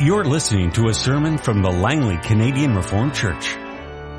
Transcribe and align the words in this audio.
You're 0.00 0.24
listening 0.24 0.72
to 0.72 0.88
a 0.88 0.92
sermon 0.92 1.38
from 1.38 1.62
the 1.62 1.70
Langley 1.70 2.18
Canadian 2.18 2.74
Reformed 2.74 3.14
Church. 3.14 3.56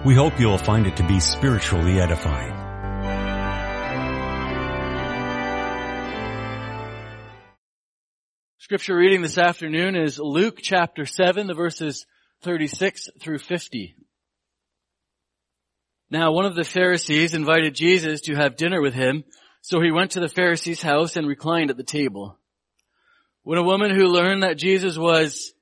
We 0.06 0.16
hope 0.16 0.40
you'll 0.40 0.58
find 0.58 0.88
it 0.88 0.96
to 0.96 1.04
be 1.06 1.20
spiritually 1.20 2.00
edifying. 2.00 2.54
Scripture 8.60 8.96
reading 8.96 9.22
this 9.22 9.38
afternoon 9.38 9.98
is 9.98 10.18
Luke 10.18 10.60
chapter 10.62 11.06
7, 11.06 11.48
the 11.48 11.54
verses 11.54 12.06
36 12.44 13.10
through 13.20 13.40
50. 13.40 13.98
Now 16.10 16.32
one 16.32 16.46
of 16.46 16.56
the 16.56 16.64
Pharisees 16.64 17.34
invited 17.34 17.76
Jesus 17.76 18.22
to 18.22 18.36
have 18.36 18.56
dinner 18.56 18.82
with 18.82 18.94
him, 18.94 19.26
so 19.62 19.82
he 19.82 19.92
went 19.92 20.12
to 20.12 20.22
the 20.22 20.30
Pharisee's 20.30 20.82
house 20.82 21.18
and 21.18 21.28
reclined 21.28 21.70
at 21.70 21.76
the 21.76 21.84
table. 21.84 22.40
When 23.44 23.60
a 23.60 23.64
woman 23.64 23.94
who 23.94 24.08
learned 24.08 24.44
that 24.44 24.58
Jesus 24.58 24.98
was 24.98 25.52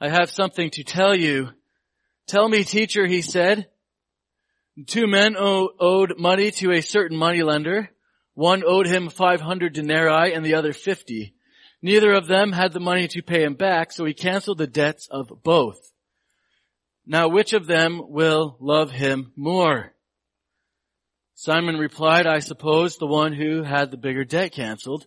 I 0.00 0.08
have 0.08 0.30
something 0.30 0.70
to 0.70 0.84
tell 0.84 1.14
you. 1.14 1.50
Tell 2.26 2.48
me, 2.48 2.64
teacher, 2.64 3.06
he 3.06 3.22
said. 3.22 3.68
Two 4.86 5.06
men 5.06 5.36
owed 5.38 6.18
money 6.18 6.50
to 6.52 6.72
a 6.72 6.80
certain 6.80 7.16
moneylender. 7.16 7.90
One 8.34 8.64
owed 8.66 8.86
him 8.86 9.08
500 9.08 9.72
denarii 9.72 10.34
and 10.34 10.44
the 10.44 10.54
other 10.54 10.72
50. 10.72 11.34
Neither 11.80 12.12
of 12.12 12.26
them 12.26 12.52
had 12.52 12.72
the 12.72 12.80
money 12.80 13.06
to 13.08 13.22
pay 13.22 13.44
him 13.44 13.54
back, 13.54 13.92
so 13.92 14.04
he 14.04 14.14
canceled 14.14 14.58
the 14.58 14.66
debts 14.66 15.06
of 15.10 15.30
both. 15.42 15.92
Now 17.06 17.28
which 17.28 17.52
of 17.52 17.66
them 17.66 18.00
will 18.08 18.56
love 18.58 18.90
him 18.90 19.32
more? 19.36 19.92
Simon 21.34 21.76
replied, 21.76 22.26
I 22.26 22.38
suppose 22.38 22.96
the 22.96 23.06
one 23.06 23.32
who 23.32 23.62
had 23.62 23.90
the 23.90 23.96
bigger 23.96 24.24
debt 24.24 24.52
canceled. 24.52 25.06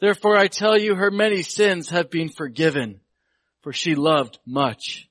Therefore 0.00 0.36
I 0.36 0.48
tell 0.48 0.78
you 0.78 0.94
her 0.94 1.10
many 1.10 1.42
sins 1.42 1.90
have 1.90 2.10
been 2.10 2.28
forgiven, 2.28 3.00
for 3.62 3.72
she 3.72 3.94
loved 3.94 4.38
much. 4.46 5.08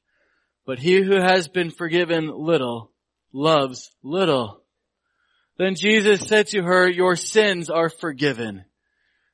But 0.65 0.79
he 0.79 1.01
who 1.01 1.19
has 1.19 1.47
been 1.47 1.71
forgiven 1.71 2.27
little 2.27 2.91
loves 3.33 3.91
little. 4.03 4.61
Then 5.57 5.75
Jesus 5.75 6.27
said 6.27 6.47
to 6.47 6.61
her, 6.63 6.89
your 6.89 7.15
sins 7.15 7.69
are 7.69 7.89
forgiven. 7.89 8.65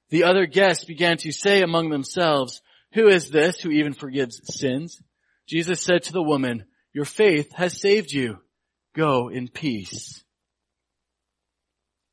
The 0.10 0.26
other 0.26 0.46
guests 0.46 0.86
began 0.86 1.18
to 1.18 1.32
say 1.32 1.62
among 1.62 1.90
themselves, 1.90 2.62
who 2.94 3.08
is 3.08 3.30
this 3.30 3.60
who 3.60 3.72
even 3.72 3.94
forgives 3.94 4.42
sins? 4.44 5.02
Jesus 5.48 5.82
said 5.82 6.04
to 6.04 6.14
the 6.14 6.22
woman, 6.22 6.66
your 6.94 7.06
faith 7.06 7.54
has 7.54 7.80
saved 7.80 8.12
you. 8.12 8.40
Go 8.94 9.30
in 9.30 9.48
peace. 9.48 10.24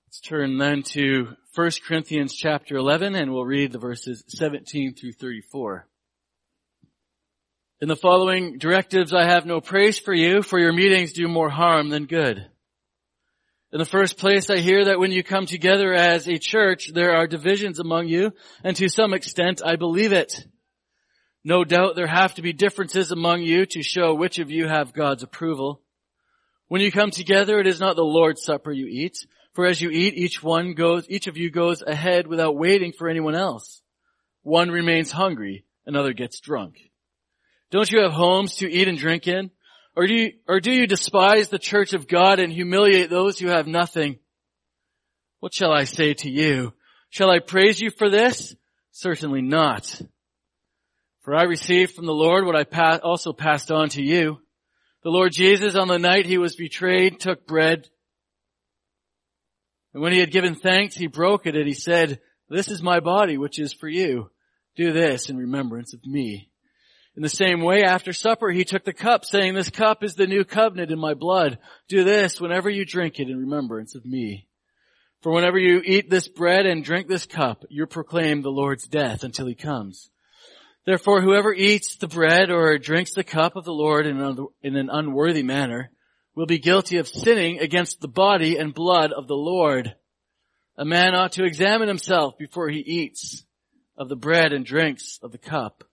Let's 0.09 0.21
turn 0.21 0.57
then 0.57 0.85
to 0.95 1.37
1 1.55 1.71
Corinthians 1.87 2.35
chapter 2.35 2.77
11 2.77 3.15
and 3.15 3.31
we'll 3.31 3.45
read 3.45 3.73
the 3.73 3.79
verses 3.79 4.25
17 4.29 4.95
through 4.95 5.13
34. 5.13 5.87
In 7.83 7.89
the 7.89 7.95
following 7.95 8.57
directives 8.57 9.13
I 9.13 9.25
have 9.25 9.45
no 9.45 9.61
praise 9.61 9.99
for 9.99 10.15
you, 10.15 10.41
for 10.41 10.59
your 10.59 10.73
meetings 10.73 11.13
do 11.13 11.29
more 11.29 11.51
harm 11.51 11.91
than 11.91 12.07
good. 12.07 12.39
In 13.71 13.79
the 13.79 13.85
first 13.85 14.17
place, 14.17 14.49
I 14.49 14.61
hear 14.61 14.87
that 14.87 14.99
when 14.99 15.13
you 15.13 15.23
come 15.23 15.45
together 15.45 15.93
as 15.93 16.27
a 16.27 16.39
church, 16.39 16.91
there 16.95 17.15
are 17.15 17.27
divisions 17.27 17.79
among 17.79 18.09
you, 18.09 18.33
and 18.65 18.75
to 18.77 18.89
some 18.89 19.13
extent 19.13 19.61
I 19.63 19.77
believe 19.77 20.13
it. 20.13 20.33
No 21.45 21.65
doubt 21.65 21.97
there 21.97 22.07
have 22.07 22.35
to 22.37 22.43
be 22.43 22.55
differences 22.55 23.13
among 23.13 23.43
you 23.43 23.67
to 23.67 23.83
show 23.83 24.15
which 24.15 24.39
of 24.39 24.51
you 24.51 24.69
have 24.69 24.95
God's 24.95 25.23
approval. 25.23 25.83
When 26.69 26.81
you 26.81 26.91
come 26.91 27.11
together, 27.11 27.59
it 27.61 27.67
is 27.67 27.79
not 27.79 27.97
the 27.97 28.03
Lord's 28.03 28.43
supper 28.43 28.73
you 28.73 28.87
eat, 28.87 29.19
for 29.55 29.67
as 29.67 29.81
you 29.81 29.91
eat, 29.91 30.15
each 30.15 30.43
one 30.43 30.75
goes, 30.75 31.07
each 31.09 31.27
of 31.27 31.37
you 31.37 31.51
goes 31.51 31.83
ahead 31.83 32.27
without 32.27 32.57
waiting 32.57 32.93
for 32.93 33.09
anyone 33.09 33.35
else. 33.35 33.83
One 34.43 34.71
remains 34.71 35.11
hungry, 35.11 35.65
another 35.87 36.13
gets 36.13 36.41
drunk. 36.41 36.79
Don't 37.71 37.91
you 37.91 38.03
have 38.03 38.13
homes 38.13 38.57
to 38.57 38.71
eat 38.71 38.89
and 38.89 38.99
drink 38.99 39.27
in? 39.27 39.51
Or 39.97 40.07
do 40.07 40.15
you, 40.15 40.33
or 40.47 40.61
do 40.61 40.73
you 40.73 40.87
despise 40.87 41.49
the 41.49 41.59
church 41.59 41.93
of 41.93 42.07
God 42.07 42.39
and 42.39 42.53
humiliate 42.53 43.11
those 43.11 43.39
who 43.39 43.49
have 43.49 43.67
nothing? 43.67 44.19
What 45.41 45.53
shall 45.53 45.73
I 45.73 45.85
say 45.85 46.15
to 46.15 46.31
you? 46.31 46.73
Shall 47.11 47.31
I 47.31 47.41
praise 47.41 47.81
you 47.81 47.91
for 47.91 48.09
this? 48.09 48.55
Certainly 48.93 49.43
not. 49.43 50.01
For 51.23 51.35
I 51.35 51.43
received 51.45 51.95
from 51.95 52.07
the 52.07 52.13
Lord 52.13 52.47
what 52.47 52.57
I 52.57 52.99
also 52.99 53.33
passed 53.33 53.71
on 53.71 53.89
to 53.91 54.03
you. 54.03 54.41
The 55.03 55.11
Lord 55.11 55.33
Jesus 55.33 55.75
on 55.75 55.89
the 55.89 55.99
night 55.99 56.27
he 56.27 56.39
was 56.39 56.57
betrayed 56.57 57.21
took 57.21 57.47
bread 57.47 57.89
and 59.95 60.03
when 60.03 60.13
he 60.13 60.19
had 60.19 60.31
given 60.31 60.55
thanks, 60.55 60.95
he 60.95 61.07
broke 61.07 61.47
it 61.47 61.57
and 61.57 61.67
he 61.67 61.75
said, 61.75 62.21
this 62.49 62.69
is 62.69 62.83
my 62.83 63.01
body, 63.01 63.39
which 63.39 63.59
is 63.59 63.73
for 63.73 63.89
you. 63.89 64.31
Do 64.77 64.93
this 64.93 65.29
in 65.29 65.37
remembrance 65.37 65.95
of 65.95 66.05
me. 66.05 66.51
In 67.17 67.23
the 67.23 67.29
same 67.29 67.63
way, 67.63 67.83
after 67.83 68.13
supper, 68.13 68.51
he 68.51 68.65
took 68.65 68.85
the 68.85 68.93
cup 68.93 69.25
saying, 69.25 69.55
this 69.55 69.71
cup 69.71 70.05
is 70.05 70.15
the 70.15 70.27
new 70.27 70.45
covenant 70.45 70.93
in 70.93 70.99
my 71.01 71.15
blood. 71.15 71.59
Do 71.89 72.05
this 72.05 72.41
whenever 72.41 72.71
you 72.71 72.85
drink 72.85 73.19
it 73.19 73.29
in 73.29 73.37
remembrance 73.37 73.97
of 73.97 74.05
me. 74.05 74.47
For 75.23 75.33
whenever 75.33 75.59
you 75.59 75.83
eat 75.85 76.09
this 76.09 76.29
bread 76.29 76.65
and 76.65 76.85
drink 76.85 77.09
this 77.09 77.27
cup, 77.27 77.65
you 77.71 77.87
proclaim 77.87 78.43
the 78.43 78.51
Lord's 78.51 78.87
death 78.87 79.25
until 79.25 79.47
he 79.47 79.57
comes. 79.57 80.11
Therefore, 80.87 81.21
whoever 81.21 81.53
eats 81.53 81.97
the 81.97 82.07
bread 82.07 82.51
or 82.51 82.79
drinks 82.79 83.15
the 83.15 83.25
cup 83.25 83.57
of 83.57 83.65
the 83.65 83.73
Lord 83.73 84.07
in 84.07 84.77
an 84.77 84.89
unworthy 84.91 85.43
manner 85.43 85.91
will 86.35 86.47
be 86.47 86.59
guilty 86.59 86.99
of 86.99 87.09
sinning 87.09 87.59
against 87.59 88.01
the 88.01 88.09
body 88.09 88.57
and 88.57 88.75
blood 88.75 89.13
of 89.13 89.27
the 89.27 89.37
Lord. 89.37 89.95
A 90.77 90.85
man 90.85 91.15
ought 91.15 91.33
to 91.33 91.45
examine 91.45 91.89
himself 91.89 92.39
before 92.39 92.69
he 92.69 92.79
eats 92.79 93.45
of 93.97 94.09
the 94.09 94.17
bread 94.17 94.53
and 94.53 94.65
drinks 94.65 95.19
of 95.23 95.33
the 95.33 95.39
cup. 95.39 95.85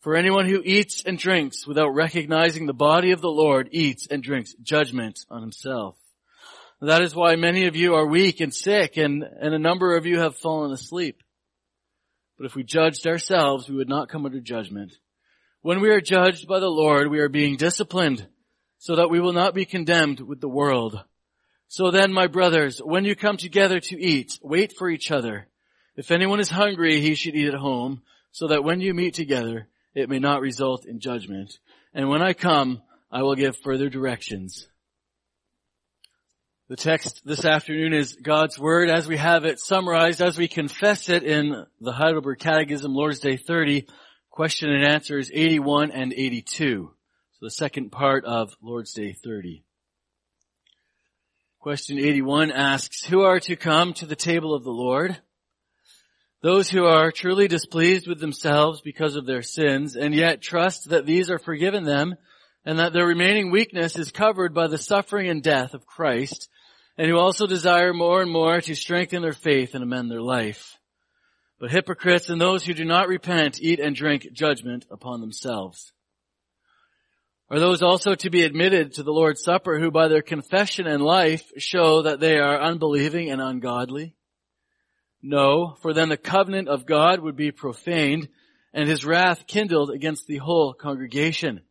For 0.00 0.16
anyone 0.16 0.46
who 0.46 0.62
eats 0.64 1.02
and 1.04 1.18
drinks 1.18 1.66
without 1.66 1.94
recognizing 1.94 2.66
the 2.66 2.72
body 2.72 3.12
of 3.12 3.20
the 3.20 3.30
Lord 3.30 3.68
eats 3.72 4.06
and 4.06 4.22
drinks 4.22 4.54
judgment 4.62 5.20
on 5.30 5.42
himself. 5.42 5.96
That 6.82 7.02
is 7.02 7.14
why 7.14 7.36
many 7.36 7.66
of 7.66 7.76
you 7.76 7.94
are 7.94 8.06
weak 8.06 8.40
and 8.40 8.54
sick 8.54 8.96
and, 8.96 9.22
and 9.22 9.54
a 9.54 9.58
number 9.58 9.96
of 9.96 10.06
you 10.06 10.18
have 10.20 10.36
fallen 10.36 10.72
asleep. 10.72 11.22
But 12.38 12.46
if 12.46 12.54
we 12.54 12.64
judged 12.64 13.06
ourselves, 13.06 13.68
we 13.68 13.76
would 13.76 13.88
not 13.88 14.08
come 14.08 14.24
under 14.24 14.40
judgment. 14.40 14.94
When 15.60 15.80
we 15.80 15.90
are 15.90 16.00
judged 16.00 16.48
by 16.48 16.58
the 16.58 16.70
Lord, 16.70 17.08
we 17.08 17.18
are 17.18 17.28
being 17.28 17.56
disciplined 17.56 18.26
so 18.80 18.96
that 18.96 19.10
we 19.10 19.20
will 19.20 19.34
not 19.34 19.54
be 19.54 19.66
condemned 19.66 20.20
with 20.20 20.40
the 20.40 20.48
world. 20.48 21.04
So 21.68 21.90
then, 21.90 22.14
my 22.14 22.26
brothers, 22.26 22.80
when 22.82 23.04
you 23.04 23.14
come 23.14 23.36
together 23.36 23.78
to 23.78 24.00
eat, 24.00 24.38
wait 24.42 24.72
for 24.76 24.88
each 24.88 25.10
other. 25.10 25.46
If 25.96 26.10
anyone 26.10 26.40
is 26.40 26.48
hungry, 26.48 27.00
he 27.00 27.14
should 27.14 27.36
eat 27.36 27.48
at 27.48 27.60
home, 27.60 28.00
so 28.32 28.48
that 28.48 28.64
when 28.64 28.80
you 28.80 28.94
meet 28.94 29.12
together, 29.12 29.68
it 29.94 30.08
may 30.08 30.18
not 30.18 30.40
result 30.40 30.86
in 30.86 30.98
judgment. 30.98 31.58
And 31.92 32.08
when 32.08 32.22
I 32.22 32.32
come, 32.32 32.80
I 33.12 33.22
will 33.22 33.34
give 33.34 33.58
further 33.58 33.90
directions. 33.90 34.66
The 36.68 36.76
text 36.76 37.20
this 37.26 37.44
afternoon 37.44 37.92
is 37.92 38.14
God's 38.14 38.58
Word 38.58 38.88
as 38.88 39.06
we 39.06 39.18
have 39.18 39.44
it 39.44 39.60
summarized, 39.60 40.22
as 40.22 40.38
we 40.38 40.48
confess 40.48 41.10
it 41.10 41.22
in 41.22 41.66
the 41.82 41.92
Heidelberg 41.92 42.38
Catechism, 42.38 42.94
Lord's 42.94 43.20
Day 43.20 43.36
30, 43.36 43.86
question 44.30 44.70
and 44.70 44.84
answers 44.84 45.30
81 45.34 45.90
and 45.90 46.14
82. 46.14 46.90
So 47.40 47.46
the 47.46 47.52
second 47.52 47.90
part 47.90 48.26
of 48.26 48.54
Lord's 48.60 48.92
Day 48.92 49.14
30. 49.14 49.64
Question 51.58 51.98
81 51.98 52.52
asks, 52.52 53.02
who 53.02 53.22
are 53.22 53.40
to 53.40 53.56
come 53.56 53.94
to 53.94 54.04
the 54.04 54.14
table 54.14 54.52
of 54.52 54.62
the 54.62 54.70
Lord? 54.70 55.18
Those 56.42 56.68
who 56.68 56.84
are 56.84 57.10
truly 57.10 57.48
displeased 57.48 58.06
with 58.06 58.20
themselves 58.20 58.82
because 58.82 59.16
of 59.16 59.24
their 59.24 59.40
sins 59.40 59.96
and 59.96 60.14
yet 60.14 60.42
trust 60.42 60.90
that 60.90 61.06
these 61.06 61.30
are 61.30 61.38
forgiven 61.38 61.84
them 61.84 62.14
and 62.66 62.78
that 62.78 62.92
their 62.92 63.06
remaining 63.06 63.50
weakness 63.50 63.96
is 63.96 64.12
covered 64.12 64.52
by 64.52 64.66
the 64.66 64.76
suffering 64.76 65.30
and 65.30 65.42
death 65.42 65.72
of 65.72 65.86
Christ 65.86 66.50
and 66.98 67.08
who 67.08 67.16
also 67.16 67.46
desire 67.46 67.94
more 67.94 68.20
and 68.20 68.30
more 68.30 68.60
to 68.60 68.74
strengthen 68.74 69.22
their 69.22 69.32
faith 69.32 69.74
and 69.74 69.82
amend 69.82 70.10
their 70.10 70.20
life. 70.20 70.76
But 71.58 71.70
hypocrites 71.70 72.28
and 72.28 72.38
those 72.38 72.66
who 72.66 72.74
do 72.74 72.84
not 72.84 73.08
repent 73.08 73.62
eat 73.62 73.80
and 73.80 73.96
drink 73.96 74.30
judgment 74.34 74.84
upon 74.90 75.22
themselves. 75.22 75.94
Are 77.50 77.58
those 77.58 77.82
also 77.82 78.14
to 78.14 78.30
be 78.30 78.42
admitted 78.42 78.94
to 78.94 79.02
the 79.02 79.12
Lord's 79.12 79.42
Supper 79.42 79.80
who 79.80 79.90
by 79.90 80.06
their 80.06 80.22
confession 80.22 80.86
and 80.86 81.02
life 81.02 81.50
show 81.58 82.02
that 82.02 82.20
they 82.20 82.38
are 82.38 82.60
unbelieving 82.60 83.28
and 83.28 83.40
ungodly? 83.40 84.14
No, 85.20 85.76
for 85.82 85.92
then 85.92 86.08
the 86.08 86.16
covenant 86.16 86.68
of 86.68 86.86
God 86.86 87.18
would 87.18 87.34
be 87.34 87.50
profaned 87.50 88.28
and 88.72 88.88
his 88.88 89.04
wrath 89.04 89.48
kindled 89.48 89.90
against 89.90 90.28
the 90.28 90.36
whole 90.36 90.72
congregation. 90.72 91.62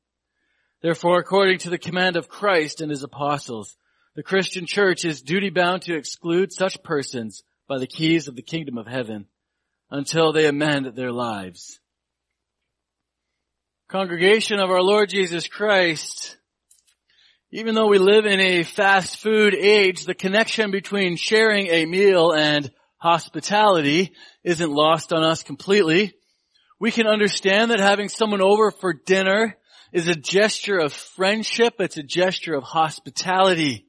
Therefore, 0.81 1.17
according 1.17 1.59
to 1.59 1.69
the 1.69 1.77
command 1.77 2.17
of 2.17 2.27
Christ 2.27 2.81
and 2.81 2.91
his 2.91 3.03
apostles, 3.03 3.77
the 4.15 4.23
Christian 4.23 4.65
church 4.65 5.05
is 5.05 5.21
duty 5.21 5.49
bound 5.49 5.83
to 5.83 5.95
exclude 5.95 6.51
such 6.51 6.83
persons 6.83 7.43
by 7.69 7.77
the 7.77 7.87
keys 7.87 8.27
of 8.27 8.35
the 8.35 8.41
kingdom 8.41 8.77
of 8.77 8.85
heaven 8.85 9.27
until 9.89 10.33
they 10.33 10.45
amend 10.45 10.87
their 10.87 11.13
lives. 11.13 11.79
Congregation 13.89 14.59
of 14.59 14.69
our 14.69 14.83
Lord 14.83 15.09
Jesus 15.09 15.47
Christ, 15.47 16.37
even 17.51 17.73
though 17.73 17.87
we 17.87 17.97
live 17.97 18.27
in 18.27 18.39
a 18.39 18.61
fast 18.61 19.17
food 19.17 19.55
age, 19.55 20.05
the 20.05 20.13
connection 20.13 20.69
between 20.69 21.17
sharing 21.17 21.65
a 21.65 21.87
meal 21.87 22.31
and 22.31 22.69
hospitality 22.97 24.13
isn't 24.43 24.71
lost 24.71 25.11
on 25.11 25.23
us 25.23 25.41
completely. 25.41 26.13
We 26.79 26.91
can 26.91 27.07
understand 27.07 27.71
that 27.71 27.79
having 27.79 28.09
someone 28.09 28.43
over 28.43 28.69
for 28.69 28.93
dinner 28.93 29.57
is 29.91 30.07
a 30.07 30.13
gesture 30.13 30.77
of 30.77 30.93
friendship. 30.93 31.73
It's 31.79 31.97
a 31.97 32.03
gesture 32.03 32.53
of 32.53 32.61
hospitality. 32.61 33.87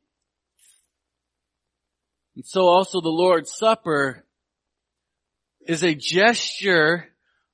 And 2.36 2.46
so 2.46 2.62
also 2.62 3.02
the 3.02 3.10
Lord's 3.10 3.54
Supper 3.54 4.24
is 5.60 5.82
a 5.82 5.94
gesture 5.94 7.04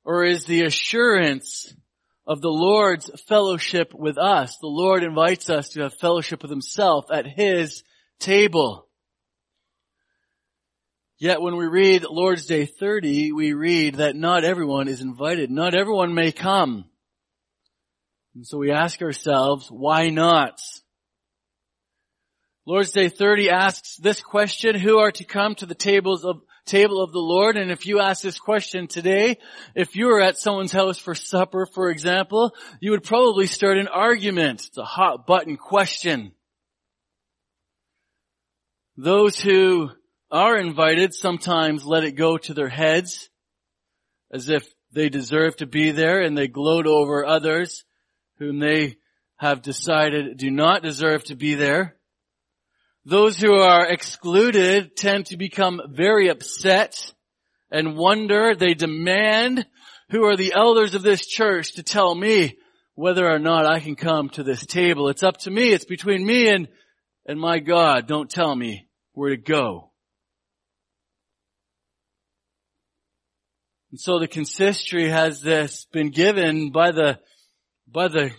or 0.05 0.23
is 0.23 0.45
the 0.45 0.63
assurance 0.63 1.75
of 2.27 2.41
the 2.41 2.49
Lord's 2.49 3.09
fellowship 3.29 3.95
with 3.95 4.19
us. 4.19 4.57
The 4.61 4.67
Lord 4.67 5.05
invites 5.05 5.49
us 5.49 5.71
to 5.71 5.83
have 5.83 5.95
fellowship 5.95 6.43
with 6.43 6.51
Himself 6.51 7.07
at 7.13 7.27
His 7.27 7.85
table. 8.19 8.89
Yet 11.19 11.41
when 11.41 11.57
we 11.57 11.67
read 11.67 12.05
Lord's 12.05 12.47
Day 12.47 12.67
30, 12.67 13.33
we 13.33 13.53
read 13.55 13.97
that 13.97 14.17
not 14.17 14.45
everyone 14.45 14.89
is 14.89 15.01
invited. 15.01 15.51
Not 15.51 15.75
everyone 15.75 16.15
may 16.15 16.33
come. 16.33 16.85
And 18.35 18.47
so 18.47 18.59
we 18.59 18.71
ask 18.71 19.01
ourselves, 19.01 19.69
why 19.71 20.11
not? 20.11 20.61
Lord's 22.67 22.91
Day 22.91 23.09
30 23.09 23.49
asks 23.49 23.97
this 23.97 24.21
question, 24.21 24.75
who 24.75 24.99
are 24.99 25.13
to 25.13 25.25
come 25.25 25.55
to 25.55 25.67
the 25.67 25.75
tables 25.75 26.25
of, 26.25 26.43
table 26.67 27.03
of 27.03 27.13
the 27.13 27.19
Lord? 27.19 27.57
And 27.57 27.71
if 27.71 27.87
you 27.87 28.01
ask 28.01 28.23
this 28.23 28.39
question 28.39 28.87
today, 28.87 29.39
if 29.75 29.97
you 29.97 30.07
were 30.07 30.21
at 30.21 30.39
someone's 30.39 30.73
house 30.73 30.99
for 30.99 31.15
supper, 31.15 31.67
for 31.67 31.91
example, 31.91 32.55
you 32.81 32.91
would 32.91 33.05
probably 33.05 33.47
start 33.47 33.79
an 33.79 33.89
argument. 33.89 34.67
It's 34.67 34.79
a 34.79 34.85
hot 34.85 35.27
button 35.27 35.57
question. 35.57 36.33
Those 38.97 39.39
who 39.39 39.91
are 40.31 40.57
invited 40.57 41.15
sometimes 41.15 41.85
let 41.85 42.05
it 42.05 42.13
go 42.13 42.39
to 42.39 42.55
their 42.55 42.69
heads 42.69 43.31
as 44.31 44.49
if 44.49 44.67
they 44.93 45.09
deserve 45.09 45.57
to 45.57 45.67
be 45.67 45.91
there 45.91 46.21
and 46.21 46.37
they 46.37 46.49
gloat 46.49 46.87
over 46.87 47.25
others 47.25 47.85
whom 48.39 48.59
they 48.59 48.97
have 49.37 49.63
decided 49.63 50.37
do 50.37 50.51
not 50.51 50.83
deserve 50.83 51.25
to 51.25 51.37
be 51.37 51.55
there. 51.55 51.96
Those 53.09 53.37
who 53.37 53.55
are 53.55 53.87
excluded 53.87 54.97
tend 54.97 55.27
to 55.27 55.37
become 55.37 55.81
very 55.93 56.27
upset 56.27 57.15
and 57.71 57.97
wonder. 57.97 58.57
They 58.57 58.75
demand 58.75 59.65
who 60.11 60.25
are 60.25 60.37
the 60.37 60.55
elders 60.57 60.97
of 60.97 61.03
this 61.03 61.25
church 61.25 61.75
to 61.75 61.85
tell 61.85 62.13
me 62.13 62.59
whether 62.97 63.25
or 63.25 63.39
not 63.39 63.65
I 63.65 63.79
can 63.79 63.95
come 63.95 64.29
to 64.31 64.43
this 64.43 64.67
table. 64.67 65.09
It's 65.09 65.23
up 65.23 65.37
to 65.39 65.53
me. 65.53 65.73
It's 65.73 65.85
between 65.85 66.27
me 66.27 66.49
and, 66.49 66.67
and 67.27 67.39
my 67.39 67.61
God. 67.61 68.09
Don't 68.09 68.29
tell 68.29 68.57
me 68.57 68.89
where 69.13 69.31
to 69.31 69.37
go. 69.37 69.93
And 73.93 74.01
so 74.01 74.19
the 74.19 74.27
consistory 74.27 75.09
has 75.09 75.41
this 75.41 75.87
been 75.93 76.11
given 76.11 76.73
by 76.73 76.91
the, 76.91 77.21
by 77.87 78.09
the 78.09 78.33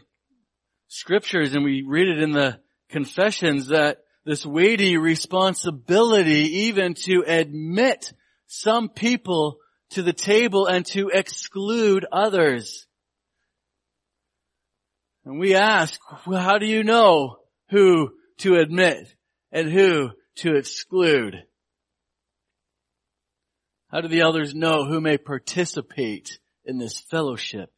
scriptures 0.89 1.55
and 1.55 1.63
we 1.63 1.85
read 1.87 2.09
it 2.09 2.21
in 2.21 2.33
the 2.33 2.59
confessions 2.89 3.67
that 3.67 3.99
this 4.27 4.45
weighty 4.45 4.97
responsibility 4.97 6.65
even 6.65 6.95
to 6.95 7.24
admit 7.25 8.12
some 8.45 8.89
people 8.89 9.59
to 9.91 10.03
the 10.03 10.12
table 10.12 10.65
and 10.68 10.85
to 10.88 11.07
exclude 11.07 12.06
others. 12.12 12.85
And 15.24 15.39
we 15.39 15.56
ask, 15.56 15.97
well, 16.25 16.41
how 16.41 16.57
do 16.57 16.65
you 16.65 16.83
know 16.83 17.38
who 17.69 18.12
to 18.39 18.57
admit 18.57 19.15
and 19.53 19.71
who 19.71 20.09
to 20.39 20.56
exclude? 20.56 21.41
How 23.89 24.01
do 24.01 24.09
the 24.09 24.19
elders 24.19 24.53
know 24.53 24.83
who 24.83 25.00
may 25.00 25.18
participate 25.18 26.38
in 26.65 26.80
this 26.80 27.00
fellowship? 27.00 27.69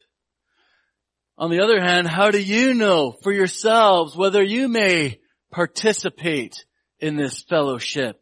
On 1.38 1.48
the 1.48 1.62
other 1.62 1.80
hand, 1.80 2.08
how 2.08 2.32
do 2.32 2.42
you 2.42 2.74
know 2.74 3.12
for 3.12 3.30
yourselves 3.30 4.16
whether 4.16 4.42
you 4.42 4.66
may 4.66 5.20
participate 5.50 6.64
in 6.98 7.16
this 7.16 7.42
fellowship? 7.42 8.20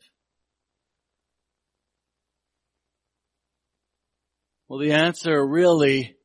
Well, 4.68 4.78
the 4.78 4.92
answer 4.92 5.44
really 5.46 6.16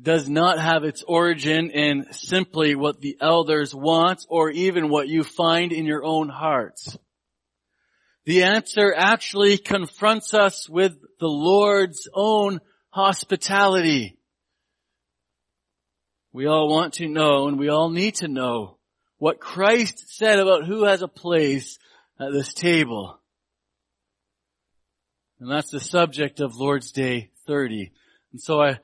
does 0.00 0.28
not 0.28 0.58
have 0.58 0.84
its 0.84 1.02
origin 1.06 1.70
in 1.70 2.06
simply 2.12 2.74
what 2.74 3.00
the 3.00 3.16
elders 3.20 3.74
want 3.74 4.24
or 4.28 4.50
even 4.50 4.88
what 4.88 5.08
you 5.08 5.22
find 5.22 5.72
in 5.72 5.84
your 5.84 6.02
own 6.02 6.28
hearts. 6.28 6.96
The 8.24 8.44
answer 8.44 8.94
actually 8.96 9.58
confronts 9.58 10.32
us 10.32 10.68
with 10.68 10.96
the 11.20 11.28
Lord's 11.28 12.08
own 12.14 12.60
hospitality. 12.90 14.18
We 16.32 16.46
all 16.46 16.68
want 16.68 16.94
to 16.94 17.08
know 17.08 17.48
and 17.48 17.58
we 17.58 17.68
all 17.68 17.90
need 17.90 18.16
to 18.16 18.28
know 18.28 18.78
what 19.22 19.38
Christ 19.38 20.16
said 20.16 20.40
about 20.40 20.66
who 20.66 20.82
has 20.82 21.00
a 21.00 21.06
place 21.06 21.78
at 22.18 22.32
this 22.32 22.52
table. 22.52 23.20
And 25.38 25.48
that's 25.48 25.70
the 25.70 25.78
subject 25.78 26.40
of 26.40 26.56
Lord's 26.56 26.90
Day 26.90 27.30
30. 27.46 27.92
And 28.32 28.40
so 28.40 28.60
I, 28.60 28.80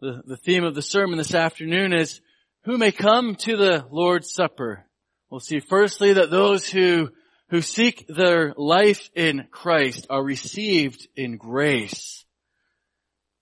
the, 0.00 0.22
the 0.24 0.36
theme 0.36 0.62
of 0.62 0.76
the 0.76 0.82
sermon 0.82 1.18
this 1.18 1.34
afternoon 1.34 1.92
is 1.92 2.20
who 2.62 2.78
may 2.78 2.92
come 2.92 3.34
to 3.40 3.56
the 3.56 3.84
Lord's 3.90 4.32
Supper. 4.32 4.86
We'll 5.30 5.40
see 5.40 5.58
firstly 5.58 6.12
that 6.12 6.30
those 6.30 6.70
who 6.70 7.08
who 7.50 7.60
seek 7.60 8.06
their 8.06 8.54
life 8.56 9.10
in 9.16 9.48
Christ 9.50 10.06
are 10.08 10.22
received 10.22 11.08
in 11.16 11.38
grace. 11.38 12.24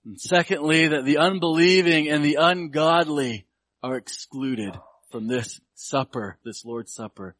And 0.03 0.19
secondly, 0.19 0.87
that 0.87 1.05
the 1.05 1.19
unbelieving 1.19 2.09
and 2.09 2.25
the 2.25 2.39
ungodly 2.41 3.45
are 3.83 3.95
excluded 3.95 4.75
from 5.11 5.27
this 5.27 5.59
supper, 5.75 6.37
this 6.43 6.65
Lord's 6.65 6.93
Supper. 6.93 7.35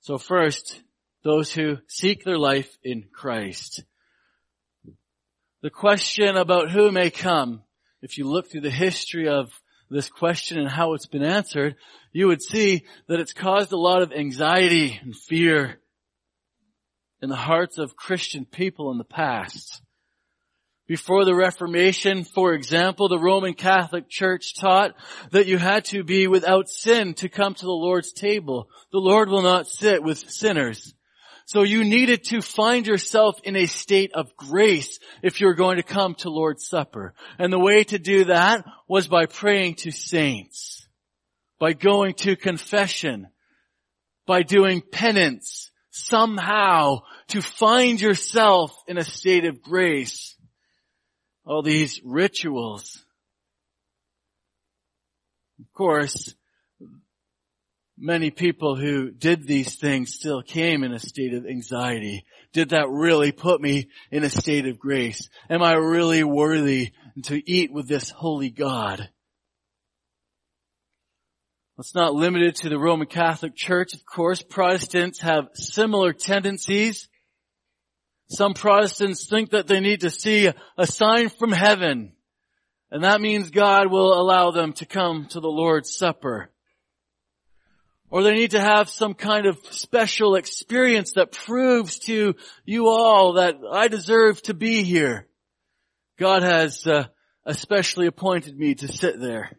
So 0.00 0.18
first, 0.18 0.80
those 1.22 1.52
who 1.52 1.78
seek 1.86 2.24
their 2.24 2.38
life 2.38 2.70
in 2.82 3.04
Christ. 3.12 3.84
The 5.62 5.70
question 5.70 6.36
about 6.36 6.70
who 6.70 6.90
may 6.90 7.10
come, 7.10 7.62
if 8.00 8.16
you 8.16 8.26
look 8.26 8.50
through 8.50 8.62
the 8.62 8.70
history 8.70 9.28
of 9.28 9.50
this 9.90 10.08
question 10.08 10.58
and 10.58 10.70
how 10.70 10.94
it's 10.94 11.06
been 11.06 11.22
answered, 11.22 11.76
you 12.12 12.28
would 12.28 12.42
see 12.42 12.86
that 13.08 13.20
it's 13.20 13.34
caused 13.34 13.72
a 13.72 13.76
lot 13.76 14.02
of 14.02 14.12
anxiety 14.12 14.98
and 15.02 15.14
fear 15.14 15.80
in 17.20 17.28
the 17.28 17.36
hearts 17.36 17.76
of 17.76 17.96
Christian 17.96 18.46
people 18.46 18.90
in 18.90 18.98
the 18.98 19.04
past. 19.04 19.82
Before 20.90 21.24
the 21.24 21.36
Reformation, 21.36 22.24
for 22.24 22.52
example, 22.52 23.08
the 23.08 23.16
Roman 23.16 23.54
Catholic 23.54 24.08
Church 24.08 24.56
taught 24.56 24.96
that 25.30 25.46
you 25.46 25.56
had 25.56 25.84
to 25.84 26.02
be 26.02 26.26
without 26.26 26.68
sin 26.68 27.14
to 27.14 27.28
come 27.28 27.54
to 27.54 27.64
the 27.64 27.70
Lord's 27.70 28.12
table. 28.12 28.68
The 28.90 28.98
Lord 28.98 29.28
will 29.28 29.42
not 29.42 29.68
sit 29.68 30.02
with 30.02 30.18
sinners. 30.18 30.92
So 31.46 31.62
you 31.62 31.84
needed 31.84 32.24
to 32.24 32.42
find 32.42 32.88
yourself 32.88 33.38
in 33.44 33.54
a 33.54 33.66
state 33.66 34.14
of 34.14 34.34
grace 34.34 34.98
if 35.22 35.40
you 35.40 35.46
were 35.46 35.54
going 35.54 35.76
to 35.76 35.84
come 35.84 36.16
to 36.16 36.28
Lord's 36.28 36.66
Supper. 36.66 37.14
And 37.38 37.52
the 37.52 37.60
way 37.60 37.84
to 37.84 38.00
do 38.00 38.24
that 38.24 38.64
was 38.88 39.06
by 39.06 39.26
praying 39.26 39.76
to 39.76 39.92
saints, 39.92 40.88
by 41.60 41.72
going 41.72 42.14
to 42.14 42.34
confession, 42.34 43.28
by 44.26 44.42
doing 44.42 44.82
penance, 44.82 45.70
somehow 45.90 47.02
to 47.28 47.42
find 47.42 48.00
yourself 48.00 48.74
in 48.88 48.98
a 48.98 49.04
state 49.04 49.44
of 49.44 49.62
grace. 49.62 50.34
All 51.50 51.62
these 51.62 52.00
rituals. 52.04 53.04
Of 55.58 55.66
course, 55.72 56.32
many 57.98 58.30
people 58.30 58.76
who 58.76 59.10
did 59.10 59.48
these 59.48 59.74
things 59.74 60.14
still 60.14 60.42
came 60.42 60.84
in 60.84 60.92
a 60.92 61.00
state 61.00 61.34
of 61.34 61.46
anxiety. 61.46 62.24
Did 62.52 62.68
that 62.68 62.88
really 62.88 63.32
put 63.32 63.60
me 63.60 63.88
in 64.12 64.22
a 64.22 64.30
state 64.30 64.68
of 64.68 64.78
grace? 64.78 65.28
Am 65.50 65.60
I 65.60 65.72
really 65.72 66.22
worthy 66.22 66.92
to 67.24 67.50
eat 67.50 67.72
with 67.72 67.88
this 67.88 68.10
holy 68.10 68.50
God? 68.50 69.10
It's 71.80 71.96
not 71.96 72.14
limited 72.14 72.54
to 72.56 72.68
the 72.68 72.78
Roman 72.78 73.08
Catholic 73.08 73.56
Church, 73.56 73.92
of 73.92 74.06
course. 74.06 74.40
Protestants 74.40 75.20
have 75.22 75.48
similar 75.54 76.12
tendencies. 76.12 77.08
Some 78.30 78.54
Protestants 78.54 79.28
think 79.28 79.50
that 79.50 79.66
they 79.66 79.80
need 79.80 80.02
to 80.02 80.10
see 80.10 80.48
a 80.78 80.86
sign 80.86 81.30
from 81.30 81.50
heaven. 81.50 82.12
And 82.92 83.02
that 83.02 83.20
means 83.20 83.50
God 83.50 83.90
will 83.90 84.12
allow 84.12 84.52
them 84.52 84.72
to 84.74 84.86
come 84.86 85.26
to 85.30 85.40
the 85.40 85.48
Lord's 85.48 85.96
Supper. 85.96 86.50
Or 88.08 88.22
they 88.22 88.34
need 88.34 88.52
to 88.52 88.60
have 88.60 88.88
some 88.88 89.14
kind 89.14 89.46
of 89.46 89.58
special 89.70 90.36
experience 90.36 91.12
that 91.14 91.32
proves 91.32 91.98
to 92.00 92.34
you 92.64 92.88
all 92.88 93.34
that 93.34 93.56
I 93.70 93.88
deserve 93.88 94.40
to 94.42 94.54
be 94.54 94.84
here. 94.84 95.26
God 96.16 96.42
has 96.42 96.86
uh, 96.86 97.06
especially 97.44 98.06
appointed 98.06 98.56
me 98.56 98.76
to 98.76 98.88
sit 98.88 99.20
there. 99.20 99.58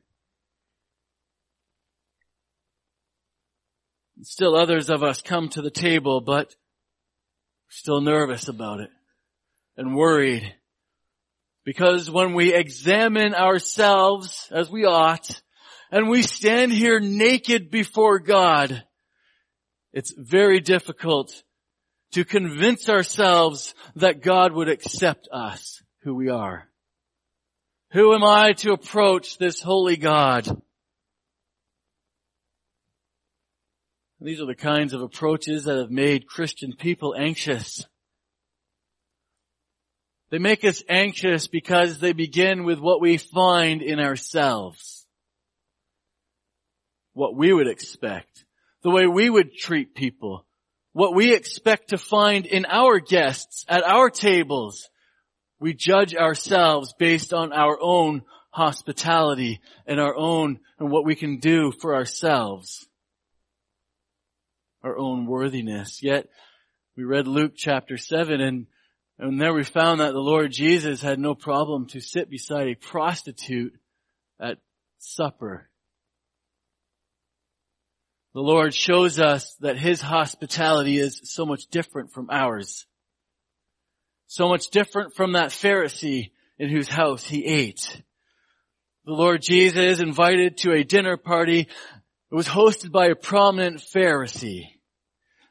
Still 4.21 4.55
others 4.55 4.89
of 4.89 5.03
us 5.03 5.21
come 5.21 5.49
to 5.49 5.61
the 5.61 5.71
table, 5.71 6.21
but 6.21 6.55
still 7.71 8.01
nervous 8.01 8.47
about 8.47 8.81
it 8.81 8.89
and 9.77 9.95
worried. 9.95 10.53
Because 11.63 12.09
when 12.09 12.33
we 12.33 12.53
examine 12.53 13.33
ourselves 13.33 14.47
as 14.51 14.69
we 14.69 14.85
ought, 14.85 15.41
and 15.91 16.09
we 16.09 16.21
stand 16.21 16.71
here 16.71 16.99
naked 16.99 17.69
before 17.69 18.19
God, 18.19 18.83
it's 19.93 20.13
very 20.17 20.59
difficult 20.59 21.43
to 22.13 22.25
convince 22.25 22.89
ourselves 22.89 23.73
that 23.95 24.21
God 24.21 24.53
would 24.53 24.69
accept 24.69 25.27
us, 25.31 25.81
who 26.03 26.15
we 26.15 26.29
are. 26.29 26.67
Who 27.91 28.13
am 28.13 28.23
I 28.23 28.53
to 28.53 28.71
approach 28.71 29.37
this 29.37 29.61
holy 29.61 29.97
God? 29.97 30.47
These 34.23 34.39
are 34.39 34.45
the 34.45 34.53
kinds 34.53 34.93
of 34.93 35.01
approaches 35.01 35.63
that 35.63 35.79
have 35.79 35.89
made 35.89 36.27
Christian 36.27 36.73
people 36.73 37.15
anxious. 37.17 37.83
They 40.29 40.37
make 40.37 40.63
us 40.63 40.83
anxious 40.87 41.47
because 41.47 41.97
they 41.97 42.13
begin 42.13 42.63
with 42.63 42.79
what 42.79 43.01
we 43.01 43.17
find 43.17 43.81
in 43.81 43.99
ourselves. 43.99 45.07
What 47.13 47.35
we 47.35 47.51
would 47.51 47.67
expect. 47.67 48.45
The 48.83 48.91
way 48.91 49.07
we 49.07 49.27
would 49.27 49.55
treat 49.55 49.95
people. 49.95 50.45
What 50.93 51.15
we 51.15 51.33
expect 51.33 51.89
to 51.89 51.97
find 51.97 52.45
in 52.45 52.67
our 52.67 52.99
guests 52.99 53.65
at 53.67 53.83
our 53.83 54.11
tables. 54.11 54.87
We 55.59 55.73
judge 55.73 56.15
ourselves 56.15 56.93
based 56.97 57.33
on 57.33 57.53
our 57.53 57.77
own 57.81 58.21
hospitality 58.51 59.61
and 59.87 59.99
our 59.99 60.15
own 60.15 60.59
and 60.77 60.91
what 60.91 61.05
we 61.05 61.15
can 61.15 61.39
do 61.39 61.71
for 61.71 61.95
ourselves 61.95 62.87
our 64.83 64.97
own 64.97 65.25
worthiness. 65.25 66.01
Yet 66.01 66.27
we 66.95 67.03
read 67.03 67.27
Luke 67.27 67.53
chapter 67.55 67.97
7 67.97 68.41
and, 68.41 68.67
and 69.19 69.39
there 69.39 69.53
we 69.53 69.63
found 69.63 70.01
that 70.01 70.13
the 70.13 70.19
Lord 70.19 70.51
Jesus 70.51 71.01
had 71.01 71.19
no 71.19 71.35
problem 71.35 71.87
to 71.87 72.01
sit 72.01 72.29
beside 72.29 72.67
a 72.67 72.75
prostitute 72.75 73.73
at 74.39 74.57
supper. 74.97 75.69
The 78.33 78.41
Lord 78.41 78.73
shows 78.73 79.19
us 79.19 79.55
that 79.59 79.77
His 79.77 80.01
hospitality 80.01 80.97
is 80.97 81.21
so 81.25 81.45
much 81.45 81.67
different 81.67 82.11
from 82.11 82.29
ours. 82.31 82.85
So 84.27 84.47
much 84.47 84.69
different 84.69 85.13
from 85.15 85.33
that 85.33 85.49
Pharisee 85.49 86.31
in 86.57 86.69
whose 86.69 86.87
house 86.87 87.23
He 87.23 87.45
ate. 87.45 88.01
The 89.05 89.13
Lord 89.13 89.41
Jesus 89.41 89.99
invited 89.99 90.57
to 90.57 90.71
a 90.71 90.83
dinner 90.83 91.17
party 91.17 91.67
it 92.31 92.35
was 92.35 92.47
hosted 92.47 92.91
by 92.91 93.07
a 93.07 93.15
prominent 93.15 93.77
Pharisee. 93.77 94.67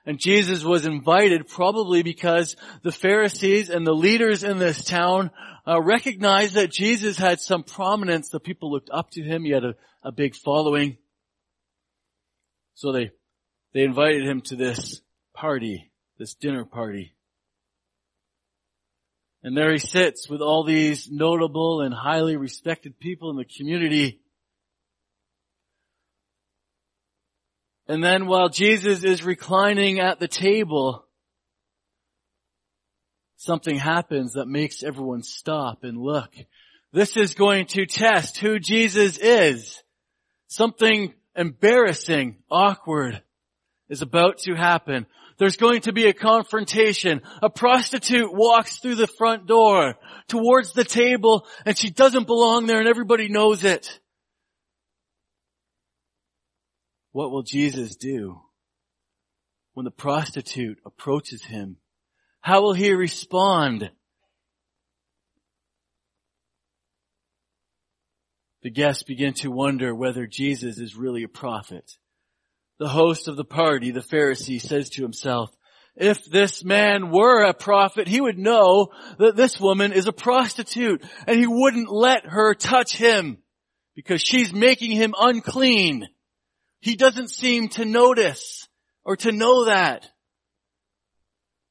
And 0.07 0.19
Jesus 0.19 0.65
was 0.65 0.87
invited 0.87 1.47
probably 1.47 2.03
because 2.03 2.57
the 2.83 2.93
Pharisees 2.93 3.69
and 3.69 3.87
the 3.87 3.93
leaders 3.93 4.43
in 4.43 4.59
this 4.59 4.83
town 4.83 5.31
uh, 5.69 5.81
recognized 5.81 6.55
that 6.55 6.73
Jesus 6.73 7.19
had 7.19 7.39
some 7.39 7.65
prominence. 7.65 8.31
The 8.31 8.41
people 8.41 8.73
looked 8.73 8.89
up 8.91 9.11
to 9.11 9.23
him. 9.23 9.45
He 9.45 9.51
had 9.51 9.65
a, 9.65 9.75
a 10.03 10.11
big 10.11 10.35
following. 10.35 10.97
So 12.75 12.93
they, 12.93 13.11
they 13.75 13.83
invited 13.83 14.27
him 14.27 14.41
to 14.43 14.57
this 14.57 15.03
party, 15.35 15.93
this 16.19 16.35
dinner 16.35 16.65
party. 16.65 17.15
And 19.43 19.55
there 19.57 19.73
he 19.73 19.79
sits 19.79 20.29
with 20.29 20.41
all 20.41 20.65
these 20.65 21.11
notable 21.11 21.83
and 21.83 21.95
highly 21.95 22.37
respected 22.37 22.99
people 22.99 23.31
in 23.31 23.37
the 23.37 23.45
community. 23.45 24.21
And 27.91 28.05
then 28.05 28.27
while 28.27 28.49
Jesus 28.49 29.03
is 29.03 29.25
reclining 29.25 29.99
at 29.99 30.21
the 30.21 30.29
table, 30.29 31.05
something 33.37 33.75
happens 33.75 34.35
that 34.35 34.47
makes 34.47 34.85
everyone 34.85 35.25
stop 35.25 35.83
and 35.83 35.99
look. 36.01 36.33
This 36.93 37.17
is 37.17 37.35
going 37.35 37.67
to 37.71 37.87
test 37.87 38.39
who 38.39 38.61
Jesus 38.61 39.19
is. 39.19 39.83
Something 40.47 41.15
embarrassing, 41.35 42.37
awkward 42.49 43.25
is 43.89 44.03
about 44.03 44.39
to 44.43 44.55
happen. 44.55 45.07
There's 45.39 45.57
going 45.57 45.81
to 45.81 45.93
be 45.93 46.07
a 46.07 46.13
confrontation. 46.13 47.23
A 47.43 47.51
prostitute 47.51 48.33
walks 48.33 48.79
through 48.79 48.97
the 48.97 49.09
front 49.09 49.49
door 49.49 49.97
towards 50.29 50.75
the 50.75 50.85
table 50.85 51.45
and 51.67 51.77
she 51.77 51.91
doesn't 51.91 52.29
belong 52.29 52.67
there 52.67 52.79
and 52.79 52.89
everybody 52.89 53.29
knows 53.29 53.65
it. 53.65 53.99
What 57.13 57.31
will 57.31 57.43
Jesus 57.43 57.97
do 57.97 58.41
when 59.75 59.85
the 59.85 59.91
prostitute 59.91 60.79
approaches 60.87 61.43
him? 61.43 61.77
How 62.41 62.63
will 62.63 62.73
he 62.73 62.93
respond? 62.93 63.91
The 68.63 68.71
guests 68.71 69.03
begin 69.03 69.35
to 69.35 69.51
wonder 69.51 69.95
whether 69.95 70.27
Jesus 70.27 70.79
is 70.79 70.95
really 70.95 71.23
a 71.23 71.29
prophet. 71.29 71.91
The 72.79 72.89
host 72.89 73.27
of 73.27 73.37
the 73.37 73.45
party, 73.45 73.91
the 73.91 74.01
Pharisee, 74.01 74.61
says 74.61 74.91
to 74.91 75.03
himself, 75.03 75.51
if 75.97 76.25
this 76.25 76.65
man 76.65 77.11
were 77.11 77.43
a 77.43 77.53
prophet, 77.53 78.07
he 78.07 78.21
would 78.21 78.39
know 78.39 78.89
that 79.19 79.37
this 79.37 79.59
woman 79.61 79.93
is 79.93 80.07
a 80.07 80.13
prostitute 80.13 81.03
and 81.27 81.39
he 81.39 81.47
wouldn't 81.47 81.91
let 81.91 82.25
her 82.25 82.55
touch 82.55 82.97
him 82.97 83.39
because 83.97 84.23
she's 84.23 84.53
making 84.53 84.93
him 84.93 85.15
unclean. 85.19 86.09
He 86.81 86.97
doesn't 86.97 87.31
seem 87.31 87.69
to 87.71 87.85
notice 87.85 88.69
or 89.05 89.17
to 89.17 89.33
know 89.33 89.67
that. 89.67 90.09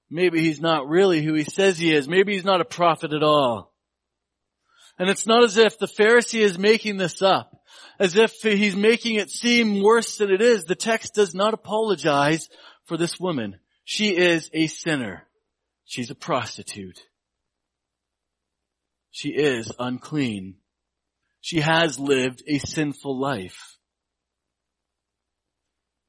Maybe 0.10 0.42
he's 0.42 0.62
not 0.62 0.88
really 0.88 1.22
who 1.22 1.34
he 1.34 1.44
says 1.44 1.78
he 1.78 1.94
is. 1.94 2.08
Maybe 2.08 2.34
he's 2.34 2.46
not 2.46 2.62
a 2.62 2.66
prophet 2.66 3.14
at 3.14 3.24
all. 3.24 3.74
And 4.98 5.10
it's 5.10 5.28
not 5.28 5.44
as 5.44 5.58
if 5.58 5.78
the 5.78 5.88
Pharisee 5.88 6.42
is 6.42 6.58
making 6.58 6.98
this 6.98 7.22
up, 7.22 7.52
as 8.00 8.16
if 8.16 8.34
he's 8.42 8.76
making 8.76 9.16
it 9.16 9.30
seem 9.30 9.82
worse 9.82 10.18
than 10.18 10.32
it 10.32 10.42
is. 10.42 10.64
The 10.64 10.76
text 10.76 11.14
does 11.14 11.34
not 11.34 11.54
apologize 11.54 12.50
for 12.86 12.98
this 12.98 13.20
woman. 13.20 13.60
She 13.86 14.10
is 14.10 14.50
a 14.54 14.68
sinner. 14.68 15.28
She's 15.86 16.12
a 16.12 16.16
prostitute. 16.16 17.00
She 19.12 19.30
is 19.30 19.72
unclean. 19.80 20.56
She 21.42 21.62
has 21.62 22.00
lived 22.00 22.44
a 22.48 22.60
sinful 22.60 23.20
life. 23.20 23.79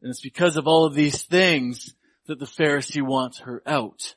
And 0.02 0.10
it's 0.10 0.20
because 0.20 0.56
of 0.56 0.66
all 0.66 0.86
of 0.86 0.94
these 0.94 1.22
things 1.24 1.94
that 2.26 2.38
the 2.38 2.46
Pharisee 2.46 3.02
wants 3.02 3.40
her 3.40 3.62
out. 3.66 4.14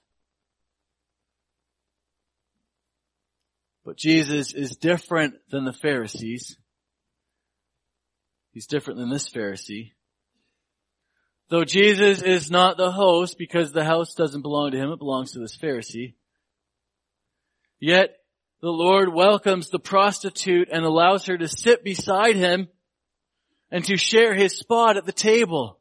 But 3.85 3.97
Jesus 3.97 4.53
is 4.53 4.77
different 4.77 5.35
than 5.49 5.65
the 5.65 5.73
Pharisees. 5.73 6.57
He's 8.51 8.67
different 8.67 8.99
than 8.99 9.09
this 9.09 9.29
Pharisee. 9.29 9.91
Though 11.49 11.65
Jesus 11.65 12.21
is 12.21 12.49
not 12.49 12.77
the 12.77 12.91
host 12.91 13.37
because 13.37 13.71
the 13.71 13.83
house 13.83 14.13
doesn't 14.13 14.41
belong 14.41 14.71
to 14.71 14.77
him, 14.77 14.91
it 14.91 14.99
belongs 14.99 15.31
to 15.31 15.39
this 15.39 15.57
Pharisee. 15.57 16.13
Yet 17.79 18.15
the 18.61 18.69
Lord 18.69 19.13
welcomes 19.13 19.69
the 19.69 19.79
prostitute 19.79 20.69
and 20.71 20.85
allows 20.85 21.25
her 21.25 21.37
to 21.37 21.49
sit 21.49 21.83
beside 21.83 22.37
him 22.37 22.69
and 23.73 23.83
to 23.85 23.97
share 23.97 24.35
his 24.35 24.55
spot 24.55 24.97
at 24.97 25.05
the 25.05 25.11
table. 25.11 25.79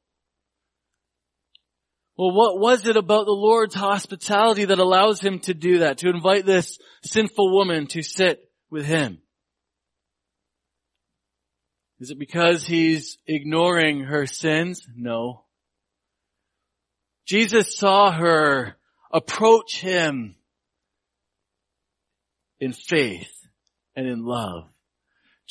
Well, 2.17 2.33
what 2.33 2.59
was 2.59 2.87
it 2.87 2.97
about 2.97 3.27
the 3.27 3.33
Lord's 3.33 3.75
hospitality 3.75 4.65
that 4.65 4.79
allows 4.79 5.21
him 5.21 5.41
to 5.41 5.53
do 5.53 5.81
that, 5.81 5.99
to 5.99 6.09
invite 6.09 6.47
this 6.47 6.79
sinful 7.05 7.53
woman 7.53 7.87
to 7.89 8.03
sit 8.03 8.49
with 8.71 8.87
him? 8.87 9.19
Is 12.01 12.11
it 12.11 12.19
because 12.19 12.65
he's 12.65 13.19
ignoring 13.27 14.05
her 14.05 14.27
sins? 14.27 14.87
No. 14.97 15.45
Jesus 17.27 17.77
saw 17.77 18.11
her 18.11 18.77
approach 19.13 19.81
him 19.81 20.37
in 22.59 22.73
faith 22.73 23.33
and 23.95 24.07
in 24.07 24.25
love. 24.25 24.72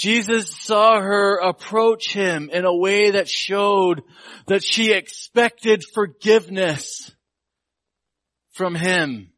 Jesus 0.01 0.49
saw 0.49 0.99
her 0.99 1.35
approach 1.37 2.11
him 2.11 2.49
in 2.51 2.65
a 2.65 2.75
way 2.75 3.11
that 3.11 3.29
showed 3.29 4.01
that 4.47 4.63
she 4.63 4.91
expected 4.91 5.83
forgiveness 5.93 7.11
from 8.49 8.73
him. 8.73 9.31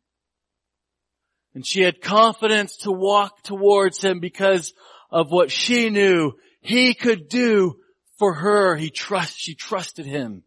And 1.54 1.68
she 1.68 1.82
had 1.82 2.00
confidence 2.00 2.78
to 2.78 2.94
walk 2.94 3.44
towards 3.44 4.02
him 4.02 4.22
because 4.22 4.74
of 5.12 5.32
what 5.32 5.52
she 5.52 5.90
knew 5.90 6.32
he 6.62 6.94
could 6.94 7.28
do 7.28 7.82
for 8.18 8.34
her. 8.34 8.78
He 8.78 8.90
trust, 8.90 9.38
she 9.38 9.56
trusted 9.56 10.06
him. 10.06 10.44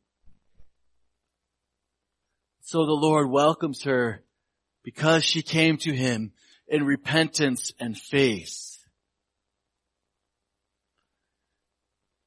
So 2.62 2.86
the 2.86 2.92
Lord 2.92 3.28
welcomes 3.28 3.82
her 3.82 4.24
because 4.82 5.24
she 5.24 5.42
came 5.42 5.76
to 5.78 5.92
him 5.92 6.32
in 6.68 6.86
repentance 6.86 7.72
and 7.78 7.94
faith. 7.98 8.75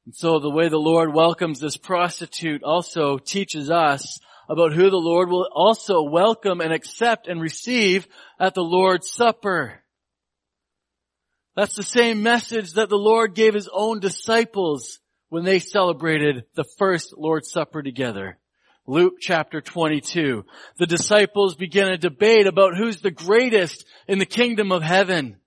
And 0.09 0.15
so 0.15 0.39
the 0.39 0.49
way 0.49 0.69
the 0.69 0.77
Lord 0.79 1.13
welcomes 1.13 1.59
this 1.59 1.77
prostitute 1.77 2.63
also 2.63 3.19
teaches 3.19 3.69
us 3.69 4.19
about 4.49 4.73
who 4.73 4.89
the 4.89 4.97
Lord 4.97 5.29
will 5.29 5.47
also 5.53 6.01
welcome 6.01 6.61
and 6.61 6.73
accept 6.73 7.27
and 7.27 7.39
receive 7.39 8.07
at 8.39 8.55
the 8.55 8.63
Lord's 8.63 9.11
Supper. 9.11 9.83
That's 11.55 11.75
the 11.75 11.83
same 11.83 12.23
message 12.23 12.73
that 12.73 12.89
the 12.89 12.97
Lord 12.97 13.35
gave 13.35 13.53
His 13.53 13.69
own 13.71 13.99
disciples 13.99 14.99
when 15.27 15.43
they 15.43 15.59
celebrated 15.59 16.45
the 16.55 16.65
first 16.79 17.13
Lord's 17.15 17.51
Supper 17.51 17.83
together. 17.83 18.39
Luke 18.87 19.17
chapter 19.21 19.61
22. 19.61 20.43
The 20.77 20.87
disciples 20.87 21.55
begin 21.55 21.87
a 21.87 21.99
debate 21.99 22.47
about 22.47 22.75
who's 22.75 22.99
the 22.99 23.11
greatest 23.11 23.85
in 24.07 24.17
the 24.17 24.25
kingdom 24.25 24.71
of 24.71 24.81
heaven. 24.81 25.38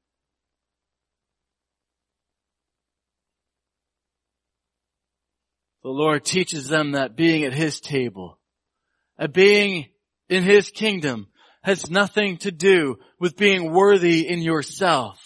The 5.82 5.90
Lord 5.90 6.24
teaches 6.24 6.68
them 6.68 6.92
that 6.92 7.16
being 7.16 7.44
at 7.44 7.52
His 7.52 7.80
table, 7.80 8.38
a 9.18 9.28
being 9.28 9.86
in 10.28 10.42
His 10.44 10.70
kingdom 10.70 11.28
has 11.62 11.90
nothing 11.90 12.38
to 12.38 12.50
do 12.50 12.98
with 13.18 13.36
being 13.36 13.72
worthy 13.72 14.28
in 14.28 14.40
yourself. 14.40 15.18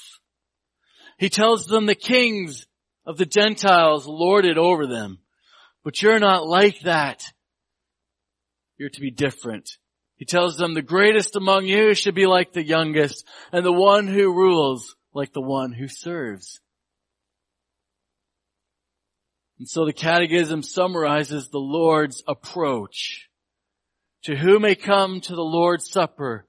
He 1.18 1.30
tells 1.30 1.66
them 1.66 1.86
the 1.86 1.94
kings 1.94 2.66
of 3.06 3.16
the 3.16 3.26
Gentiles 3.26 4.06
lord 4.06 4.44
it 4.44 4.58
over 4.58 4.86
them, 4.86 5.18
but 5.84 6.02
you're 6.02 6.18
not 6.18 6.46
like 6.46 6.80
that. 6.80 7.22
You're 8.76 8.90
to 8.90 9.00
be 9.00 9.10
different. 9.10 9.70
He 10.16 10.24
tells 10.24 10.56
them 10.56 10.74
the 10.74 10.82
greatest 10.82 11.36
among 11.36 11.66
you 11.66 11.94
should 11.94 12.14
be 12.14 12.26
like 12.26 12.52
the 12.52 12.64
youngest 12.64 13.26
and 13.52 13.64
the 13.64 13.72
one 13.72 14.06
who 14.06 14.32
rules 14.32 14.96
like 15.14 15.32
the 15.32 15.40
one 15.40 15.72
who 15.72 15.88
serves. 15.88 16.60
And 19.58 19.68
so 19.68 19.86
the 19.86 19.92
catechism 19.92 20.62
summarizes 20.62 21.48
the 21.48 21.58
Lord's 21.58 22.22
approach 22.26 23.28
to 24.24 24.36
who 24.36 24.58
may 24.58 24.74
come 24.74 25.20
to 25.22 25.34
the 25.34 25.42
Lord's 25.42 25.90
Supper 25.90 26.46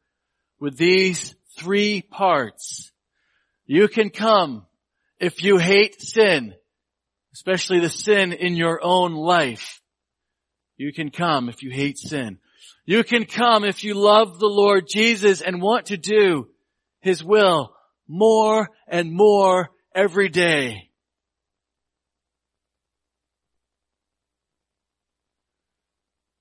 with 0.60 0.78
these 0.78 1.36
three 1.58 2.02
parts. 2.02 2.92
You 3.66 3.88
can 3.88 4.10
come 4.10 4.66
if 5.20 5.44
you 5.44 5.58
hate 5.58 6.02
sin, 6.02 6.54
especially 7.34 7.80
the 7.80 7.90
sin 7.90 8.34
in 8.34 8.56
your 8.56 8.80
own 8.84 9.14
life. 9.14 9.82
You 10.76 10.92
can 10.94 11.10
come 11.10 11.50
if 11.50 11.64
you 11.64 11.72
hate 11.72 11.98
sin. 11.98 12.40
You 12.86 13.04
can 13.04 13.26
come 13.26 13.64
if 13.64 13.84
you 13.84 13.94
love 13.94 14.40
the 14.40 14.48
Lord 14.48 14.86
Jesus 14.88 15.42
and 15.42 15.62
want 15.62 15.88
to 15.88 15.98
do 15.98 16.50
His 17.02 17.24
will 17.24 17.74
more 18.08 18.70
and 18.88 19.12
more 19.12 19.72
every 19.94 20.30
day. 20.30 20.87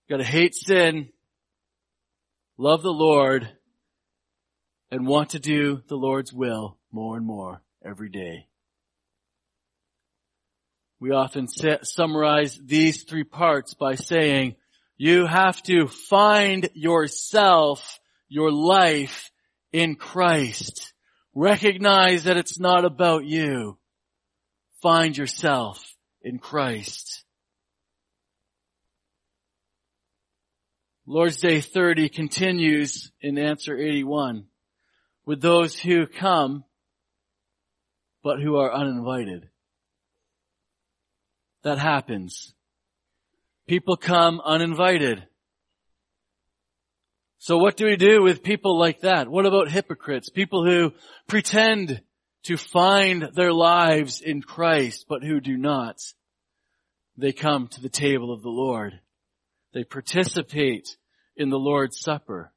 Got 0.09 0.19
to 0.19 0.25
hate 0.25 0.55
sin, 0.55 1.09
love 2.57 2.83
the 2.83 2.93
Lord, 2.93 3.49
and 4.91 5.05
want 5.05 5.31
to 5.31 5.41
do 5.41 5.83
the 5.89 5.97
Lord's 5.97 6.33
will 6.33 6.79
more 6.93 7.17
and 7.17 7.27
more 7.27 7.61
every 7.85 8.09
day. 8.09 8.47
We 11.01 11.11
often 11.11 11.49
summarize 11.49 12.59
these 12.65 13.03
three 13.03 13.25
parts 13.25 13.75
by 13.75 13.97
saying, 13.97 14.55
you 14.97 15.27
have 15.27 15.61
to 15.65 15.89
find 15.89 16.71
yourself, 16.73 17.99
your 18.29 18.51
life 18.51 19.31
in 19.73 19.97
Christ. 19.97 20.95
Recognize 21.35 22.25
that 22.25 22.39
it's 22.39 22.59
not 22.59 22.85
about 22.85 23.25
you. 23.25 23.77
Find 24.81 25.17
yourself 25.17 25.85
in 26.23 26.39
Christ. 26.39 27.25
Lord's 31.09 31.37
Day 31.37 31.61
30 31.61 32.09
continues 32.09 33.13
in 33.21 33.39
answer 33.39 33.79
81 33.79 34.47
with 35.25 35.41
those 35.41 35.79
who 35.79 36.09
come 36.09 36.65
but 38.25 38.41
who 38.41 38.57
are 38.57 38.75
uninvited. 38.75 39.49
That 41.63 41.79
happens. 41.79 42.55
People 43.69 43.97
come 43.97 44.41
uninvited. 44.45 45.25
So 47.39 47.57
what 47.57 47.77
do 47.77 47.87
we 47.87 47.95
do 47.95 48.21
with 48.25 48.43
people 48.43 48.77
like 48.77 49.03
that? 49.03 49.29
What 49.29 49.47
about 49.47 49.71
hypocrites? 49.71 50.29
People 50.29 50.65
who 50.65 50.93
pretend 51.29 52.03
to 52.47 52.57
find 52.57 53.31
their 53.33 53.53
lives 53.53 54.21
in 54.21 54.43
Christ 54.43 55.07
but 55.09 55.23
who 55.23 55.39
do 55.39 55.57
not. 55.57 56.01
They 57.17 57.33
come 57.33 57.69
to 57.69 57.81
the 57.81 57.89
table 57.89 58.33
of 58.33 58.43
the 58.43 58.49
Lord. 58.49 59.01
They 59.77 59.85
participate 59.85 60.97
in 61.37 61.51
the 61.51 61.59
Lord's 61.59 62.01
Supper. 62.01 62.51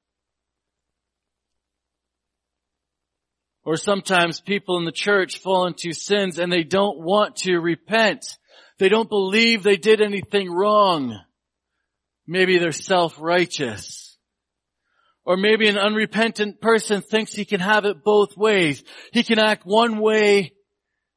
Or 3.65 3.75
sometimes 3.75 4.39
people 4.39 4.77
in 4.77 4.85
the 4.85 4.93
church 4.93 5.39
fall 5.39 5.67
into 5.67 5.91
sins 5.91 6.39
and 6.39 6.49
they 6.49 6.63
don't 6.63 6.97
want 6.97 7.35
to 7.39 7.57
repent. 7.57 8.37
They 8.77 8.87
don't 8.87 9.09
believe 9.09 9.63
they 9.63 9.75
did 9.75 9.99
anything 9.99 10.49
wrong. 10.49 11.19
Maybe 12.25 12.57
they're 12.57 12.71
self-righteous. 12.71 14.17
Or 15.25 15.35
maybe 15.35 15.67
an 15.67 15.77
unrepentant 15.77 16.61
person 16.61 17.01
thinks 17.01 17.33
he 17.33 17.43
can 17.43 17.59
have 17.59 17.83
it 17.83 18.01
both 18.01 18.37
ways. 18.37 18.81
He 19.11 19.23
can 19.23 19.39
act 19.39 19.65
one 19.65 19.99
way 19.99 20.53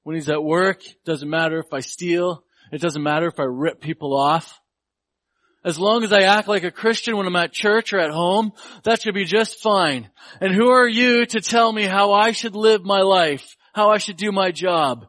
when 0.02 0.16
he's 0.16 0.28
at 0.28 0.42
work. 0.42 0.82
Doesn't 1.04 1.30
matter 1.30 1.60
if 1.60 1.72
I 1.72 1.78
steal. 1.78 2.42
It 2.72 2.80
doesn't 2.80 3.04
matter 3.04 3.28
if 3.28 3.38
I 3.38 3.44
rip 3.44 3.80
people 3.80 4.16
off. 4.16 4.58
As 5.64 5.78
long 5.78 6.02
as 6.02 6.12
I 6.12 6.22
act 6.22 6.48
like 6.48 6.64
a 6.64 6.72
Christian 6.72 7.16
when 7.16 7.26
I'm 7.26 7.36
at 7.36 7.52
church 7.52 7.92
or 7.92 8.00
at 8.00 8.10
home, 8.10 8.52
that 8.82 9.00
should 9.00 9.14
be 9.14 9.24
just 9.24 9.60
fine. 9.60 10.10
And 10.40 10.52
who 10.52 10.70
are 10.70 10.88
you 10.88 11.24
to 11.26 11.40
tell 11.40 11.72
me 11.72 11.84
how 11.84 12.12
I 12.12 12.32
should 12.32 12.56
live 12.56 12.84
my 12.84 13.02
life, 13.02 13.56
how 13.72 13.90
I 13.90 13.98
should 13.98 14.16
do 14.16 14.32
my 14.32 14.50
job? 14.50 15.06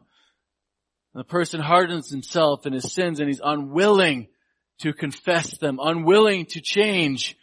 And 1.12 1.20
the 1.20 1.24
person 1.24 1.60
hardens 1.60 2.08
himself 2.08 2.66
in 2.66 2.72
his 2.72 2.92
sins 2.92 3.18
and 3.18 3.28
he's 3.28 3.40
unwilling 3.42 4.28
to 4.80 4.92
confess 4.92 5.58
them, 5.58 5.80
unwilling 5.82 6.46
to 6.46 6.60
change. 6.60 7.36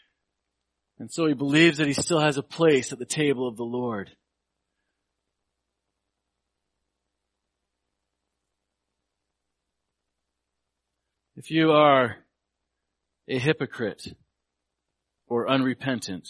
And 0.97 1.11
so 1.11 1.25
he 1.25 1.33
believes 1.33 1.79
that 1.79 1.87
he 1.87 1.93
still 1.93 2.19
has 2.19 2.37
a 2.37 2.43
place 2.43 2.93
at 2.93 2.99
the 2.99 3.05
table 3.05 3.45
of 3.47 3.57
the 3.57 3.63
Lord. 3.63 4.09
If 11.35 11.49
you 11.49 11.71
are 11.71 12.17
a 13.31 13.39
hypocrite 13.39 14.13
or 15.25 15.49
unrepentant. 15.49 16.27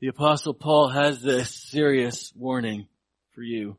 The 0.00 0.08
apostle 0.08 0.54
Paul 0.54 0.88
has 0.88 1.22
this 1.22 1.54
serious 1.54 2.32
warning 2.34 2.88
for 3.32 3.42
you. 3.42 3.78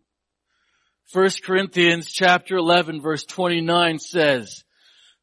1 1.12 1.30
Corinthians 1.44 2.10
chapter 2.10 2.56
11 2.56 3.02
verse 3.02 3.26
29 3.26 4.00
says 4.00 4.64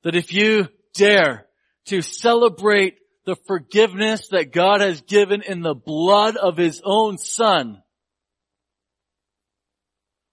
that 0.05 0.15
if 0.15 0.35
you 0.35 0.69
dare 0.95 1.47
to 1.87 2.03
celebrate 2.03 2.99
the 3.25 3.37
forgiveness 3.47 4.29
that 4.29 4.53
God 4.53 4.83
has 4.83 5.01
given 5.01 5.41
in 5.41 5.63
the 5.63 5.75
blood 5.75 6.37
of 6.37 6.59
his 6.59 6.83
own 6.85 7.17
son 7.17 7.83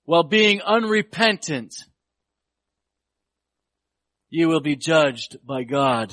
while 0.04 0.24
being 0.24 0.62
unrepentant, 0.62 1.74
you 4.34 4.48
will 4.48 4.62
be 4.62 4.76
judged 4.76 5.38
by 5.46 5.64
God. 5.64 6.12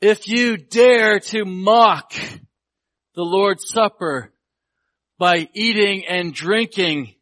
if 0.00 0.26
you 0.26 0.56
dare 0.56 1.20
to 1.20 1.44
mock 1.44 2.14
the 3.14 3.22
Lord's 3.22 3.68
Supper 3.68 4.32
by 5.18 5.50
eating 5.52 6.06
and 6.08 6.32
drinking 6.32 7.14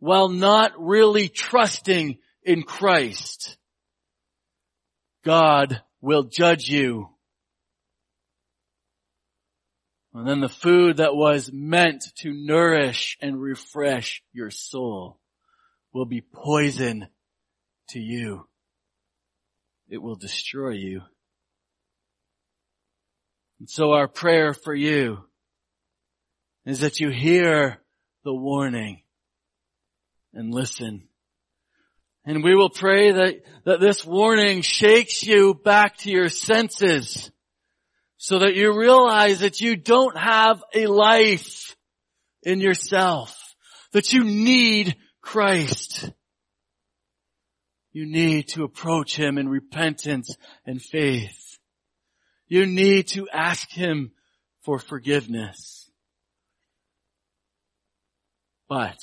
while 0.00 0.28
not 0.28 0.72
really 0.76 1.28
trusting 1.28 2.18
in 2.42 2.64
Christ, 2.64 3.56
God 5.24 5.80
will 6.00 6.24
judge 6.24 6.68
you. 6.68 7.08
And 10.12 10.26
then 10.26 10.40
the 10.40 10.48
food 10.48 10.96
that 10.96 11.14
was 11.14 11.52
meant 11.52 12.02
to 12.22 12.32
nourish 12.32 13.16
and 13.20 13.40
refresh 13.40 14.24
your 14.32 14.50
soul 14.50 15.20
will 15.92 16.06
be 16.06 16.20
poison 16.20 17.06
to 17.90 18.00
you. 18.00 18.48
It 19.88 20.02
will 20.02 20.16
destroy 20.16 20.72
you. 20.72 21.02
And 23.58 23.68
so 23.68 23.92
our 23.92 24.06
prayer 24.06 24.54
for 24.54 24.74
you 24.74 25.24
is 26.66 26.80
that 26.80 27.00
you 27.00 27.10
hear 27.10 27.78
the 28.24 28.34
warning 28.34 29.02
and 30.34 30.52
listen. 30.52 31.08
And 32.24 32.44
we 32.44 32.54
will 32.54 32.70
pray 32.70 33.12
that, 33.12 33.36
that 33.64 33.80
this 33.80 34.04
warning 34.04 34.60
shakes 34.60 35.22
you 35.24 35.54
back 35.54 35.96
to 35.98 36.10
your 36.10 36.28
senses 36.28 37.30
so 38.18 38.40
that 38.40 38.54
you 38.54 38.78
realize 38.78 39.40
that 39.40 39.60
you 39.60 39.76
don't 39.76 40.16
have 40.18 40.62
a 40.74 40.86
life 40.86 41.74
in 42.42 42.60
yourself, 42.60 43.34
that 43.92 44.12
you 44.12 44.24
need 44.24 44.96
Christ. 45.22 46.10
You 47.92 48.06
need 48.06 48.48
to 48.48 48.64
approach 48.64 49.16
Him 49.16 49.38
in 49.38 49.48
repentance 49.48 50.36
and 50.66 50.80
faith. 50.80 51.58
You 52.46 52.66
need 52.66 53.08
to 53.08 53.28
ask 53.30 53.70
Him 53.70 54.12
for 54.62 54.78
forgiveness. 54.78 55.90
But, 58.68 58.98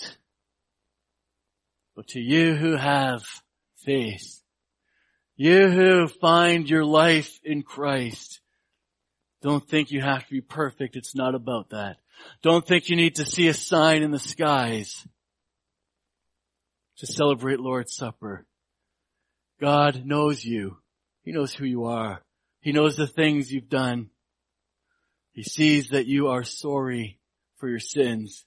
but 1.96 2.08
to 2.10 2.20
you 2.20 2.56
who 2.56 2.76
have 2.76 3.24
faith, 3.78 4.42
you 5.36 5.70
who 5.70 6.08
find 6.08 6.70
your 6.70 6.86
life 6.86 7.40
in 7.44 7.64
Christ, 7.64 8.42
don't 9.42 9.68
think 9.68 9.92
you 9.92 10.02
have 10.02 10.26
to 10.26 10.32
be 10.32 10.42
perfect. 10.42 10.96
It's 10.96 11.16
not 11.16 11.36
about 11.36 11.70
that. 11.72 11.98
Don't 12.42 12.66
think 12.66 12.90
you 12.90 12.96
need 12.96 13.16
to 13.16 13.26
see 13.26 13.48
a 13.48 13.54
sign 13.54 14.02
in 14.02 14.12
the 14.12 14.20
skies 14.20 15.06
to 16.98 17.08
celebrate 17.08 17.60
Lord's 17.60 17.96
Supper. 17.96 18.46
God 19.60 20.06
knows 20.06 20.44
you. 20.44 20.78
He 21.24 21.32
knows 21.32 21.54
who 21.54 21.66
you 21.66 21.86
are. 21.86 22.22
He 22.62 22.72
knows 22.72 22.96
the 22.96 23.08
things 23.08 23.52
you've 23.52 23.70
done. 23.70 24.10
He 25.34 25.44
sees 25.44 25.90
that 25.90 26.08
you 26.08 26.30
are 26.30 26.44
sorry 26.44 27.20
for 27.58 27.70
your 27.70 27.80
sins. 27.80 28.46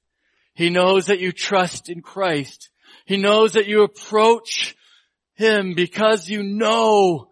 He 0.54 0.70
knows 0.70 1.06
that 1.06 1.20
you 1.20 1.32
trust 1.32 1.88
in 1.88 2.02
Christ. 2.02 2.70
He 3.04 3.16
knows 3.16 3.52
that 3.52 3.66
you 3.66 3.82
approach 3.82 4.76
Him 5.34 5.74
because 5.74 6.28
you 6.28 6.42
know 6.42 7.30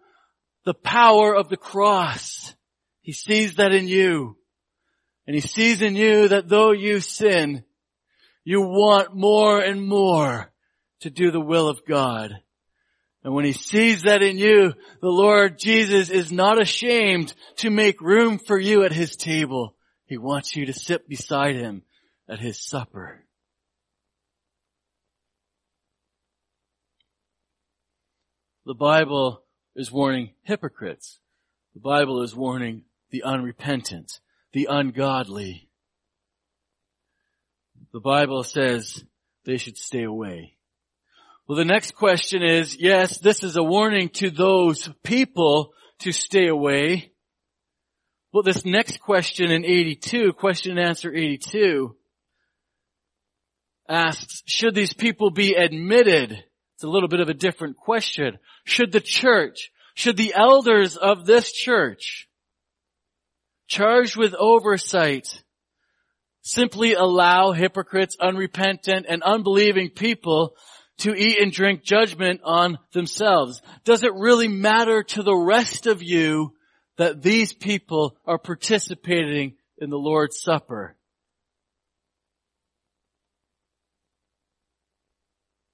the 0.65 0.73
power 0.73 1.35
of 1.35 1.49
the 1.49 1.57
cross. 1.57 2.55
He 3.01 3.13
sees 3.13 3.55
that 3.55 3.73
in 3.73 3.87
you. 3.87 4.37
And 5.25 5.35
He 5.35 5.41
sees 5.41 5.81
in 5.81 5.95
you 5.95 6.29
that 6.29 6.47
though 6.47 6.71
you 6.71 6.99
sin, 6.99 7.63
you 8.43 8.61
want 8.61 9.15
more 9.15 9.59
and 9.59 9.85
more 9.85 10.51
to 11.01 11.09
do 11.09 11.31
the 11.31 11.41
will 11.41 11.67
of 11.67 11.85
God. 11.85 12.31
And 13.27 13.35
when 13.35 13.43
he 13.43 13.51
sees 13.51 14.03
that 14.03 14.23
in 14.23 14.37
you, 14.37 14.73
the 15.01 15.09
Lord 15.09 15.59
Jesus 15.59 16.09
is 16.09 16.31
not 16.31 16.61
ashamed 16.61 17.33
to 17.57 17.69
make 17.69 17.99
room 17.99 18.39
for 18.39 18.57
you 18.57 18.85
at 18.85 18.93
his 18.93 19.17
table. 19.17 19.75
He 20.05 20.17
wants 20.17 20.55
you 20.55 20.67
to 20.67 20.73
sit 20.73 21.09
beside 21.09 21.57
him 21.57 21.81
at 22.29 22.39
his 22.39 22.57
supper. 22.57 23.25
The 28.65 28.75
Bible 28.75 29.43
is 29.75 29.91
warning 29.91 30.29
hypocrites. 30.43 31.19
The 31.73 31.81
Bible 31.81 32.21
is 32.21 32.33
warning 32.33 32.83
the 33.09 33.23
unrepentant, 33.23 34.21
the 34.53 34.69
ungodly. 34.71 35.67
The 37.91 37.99
Bible 37.99 38.43
says 38.43 39.03
they 39.43 39.57
should 39.57 39.77
stay 39.77 40.03
away. 40.03 40.56
Well, 41.47 41.57
the 41.57 41.63
next 41.63 41.95
question 41.95 42.43
is, 42.43 42.75
yes, 42.77 43.19
this 43.19 43.41
is 43.41 43.55
a 43.55 43.63
warning 43.63 44.09
to 44.15 44.29
those 44.29 44.89
people 45.01 45.71
to 45.99 46.11
stay 46.11 46.47
away. 46.47 47.13
Well, 48.33 48.43
this 48.43 48.65
next 48.65 48.99
question 48.99 49.49
in 49.49 49.63
82, 49.63 50.33
question 50.33 50.77
and 50.77 50.85
answer 50.85 51.09
82, 51.09 51.95
asks, 53.87 54.43
should 54.45 54.75
these 54.75 54.91
people 54.91 55.31
be 55.31 55.53
admitted? 55.53 56.31
It's 56.75 56.83
a 56.83 56.89
little 56.89 57.07
bit 57.07 57.21
of 57.21 57.29
a 57.29 57.33
different 57.33 57.77
question. 57.77 58.39
Should 58.65 58.91
the 58.91 58.99
church, 58.99 59.71
should 59.95 60.17
the 60.17 60.33
elders 60.35 60.97
of 60.97 61.25
this 61.25 61.53
church, 61.53 62.27
charged 63.67 64.17
with 64.17 64.35
oversight, 64.35 65.43
simply 66.41 66.93
allow 66.93 67.53
hypocrites, 67.53 68.17
unrepentant, 68.19 69.05
and 69.07 69.23
unbelieving 69.23 69.91
people 69.91 70.55
to 70.99 71.13
eat 71.15 71.39
and 71.39 71.51
drink 71.51 71.83
judgment 71.83 72.41
on 72.43 72.79
themselves? 72.91 73.61
Does 73.85 74.03
it 74.03 74.13
really 74.13 74.47
matter 74.47 75.03
to 75.03 75.23
the 75.23 75.35
rest 75.35 75.87
of 75.87 76.01
you 76.01 76.53
that 76.97 77.21
these 77.21 77.53
people 77.53 78.17
are 78.25 78.39
participating 78.39 79.55
in 79.77 79.89
the 79.89 79.97
Lord's 79.97 80.41
Supper? 80.41 80.95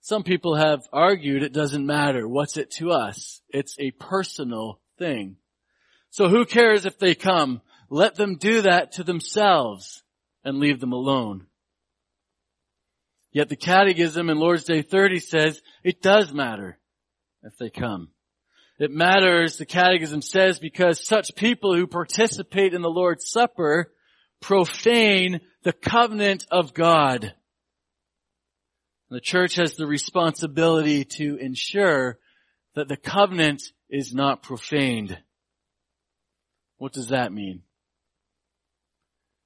Some 0.01 0.23
people 0.23 0.55
have 0.55 0.81
argued 0.91 1.43
it 1.43 1.53
doesn't 1.53 1.85
matter. 1.85 2.27
What's 2.27 2.57
it 2.57 2.71
to 2.71 2.91
us? 2.91 3.41
It's 3.47 3.77
a 3.79 3.91
personal 3.91 4.81
thing. 4.99 5.37
So 6.09 6.27
who 6.27 6.45
cares 6.45 6.85
if 6.85 6.99
they 6.99 7.15
come? 7.15 7.61
Let 7.89 8.15
them 8.15 8.35
do 8.35 8.63
that 8.63 8.93
to 8.93 9.03
themselves 9.05 10.03
and 10.43 10.59
leave 10.59 10.81
them 10.81 10.91
alone. 10.91 11.47
Yet 13.33 13.49
the 13.49 13.55
catechism 13.55 14.29
in 14.29 14.37
Lord's 14.37 14.63
Day 14.63 14.83
30 14.83 15.19
says 15.19 15.61
it 15.83 16.01
does 16.01 16.31
matter 16.31 16.77
if 17.41 17.57
they 17.57 17.71
come. 17.71 18.09
It 18.79 18.91
matters, 18.91 19.57
the 19.57 19.65
catechism 19.65 20.21
says, 20.21 20.59
because 20.59 21.05
such 21.05 21.35
people 21.35 21.75
who 21.75 21.87
participate 21.87 22.73
in 22.73 22.81
the 22.81 22.89
Lord's 22.89 23.29
Supper 23.29 23.91
profane 24.39 25.41
the 25.63 25.73
covenant 25.73 26.45
of 26.51 26.73
God. 26.73 27.33
The 29.09 29.21
church 29.21 29.55
has 29.55 29.75
the 29.75 29.87
responsibility 29.87 31.05
to 31.17 31.37
ensure 31.37 32.19
that 32.75 32.87
the 32.87 32.97
covenant 32.97 33.63
is 33.89 34.13
not 34.13 34.43
profaned. 34.43 35.17
What 36.77 36.93
does 36.93 37.09
that 37.09 37.31
mean? 37.31 37.61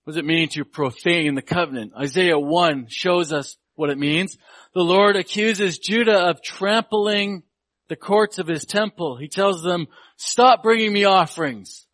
What 0.04 0.14
does 0.14 0.20
it 0.20 0.26
mean 0.26 0.50
to 0.50 0.64
profane 0.64 1.36
the 1.36 1.42
covenant? 1.42 1.94
Isaiah 1.98 2.40
1 2.40 2.88
shows 2.90 3.34
us 3.34 3.58
what 3.78 3.90
it 3.90 3.98
means. 3.98 4.38
The 4.74 4.82
Lord 4.82 5.16
accuses 5.16 5.78
Judah 5.78 6.30
of 6.30 6.42
trampling 6.42 7.44
the 7.88 7.96
courts 7.96 8.40
of 8.40 8.48
his 8.48 8.66
temple. 8.66 9.16
He 9.16 9.30
tells 9.30 9.64
them, 9.64 9.88
stop 10.18 10.62
bringing 10.64 10.92
me 10.92 11.06
offerings. 11.06 11.86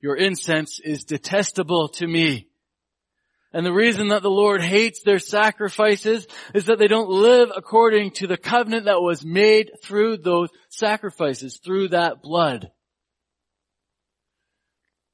Your 0.00 0.16
incense 0.16 0.80
is 0.80 1.04
detestable 1.04 1.88
to 1.88 2.06
me. 2.06 2.48
And 3.52 3.66
the 3.66 3.72
reason 3.72 4.08
that 4.08 4.22
the 4.22 4.30
Lord 4.30 4.62
hates 4.62 5.02
their 5.02 5.18
sacrifices 5.18 6.26
is 6.54 6.66
that 6.66 6.78
they 6.78 6.88
don't 6.88 7.08
live 7.08 7.50
according 7.54 8.12
to 8.12 8.26
the 8.26 8.36
covenant 8.36 8.84
that 8.84 9.00
was 9.00 9.24
made 9.24 9.72
through 9.82 10.18
those 10.18 10.50
sacrifices, 10.68 11.58
through 11.64 11.88
that 11.88 12.22
blood. 12.22 12.70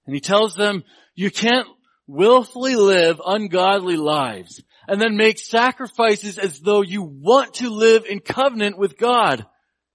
And 0.07 0.15
he 0.15 0.21
tells 0.21 0.55
them, 0.57 0.85
you 1.15 1.31
can't 1.31 1.69
willfully 2.07 2.75
live 2.75 3.21
ungodly 3.25 3.97
lives 3.97 4.63
and 4.89 5.01
then 5.01 5.17
make 5.17 5.39
sacrifices 5.39 6.39
as 6.39 6.61
though 6.61 6.83
you 6.83 7.03
want 7.03 7.55
to 7.55 7.71
live 7.71 8.05
in 8.05 8.21
covenant 8.21 8.79
with 8.79 8.99
God. 8.99 9.47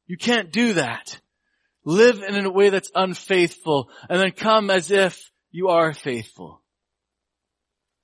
You 0.06 0.18
can't 0.18 0.52
do 0.52 0.74
that. 0.74 1.20
Live 1.84 2.22
in 2.22 2.46
a 2.46 2.52
way 2.52 2.70
that's 2.70 2.92
unfaithful 2.96 3.90
and 4.10 4.20
then 4.20 4.32
come 4.32 4.70
as 4.70 4.92
if 4.92 5.32
you 5.52 5.70
are 5.70 5.94
faithful. 5.94 6.62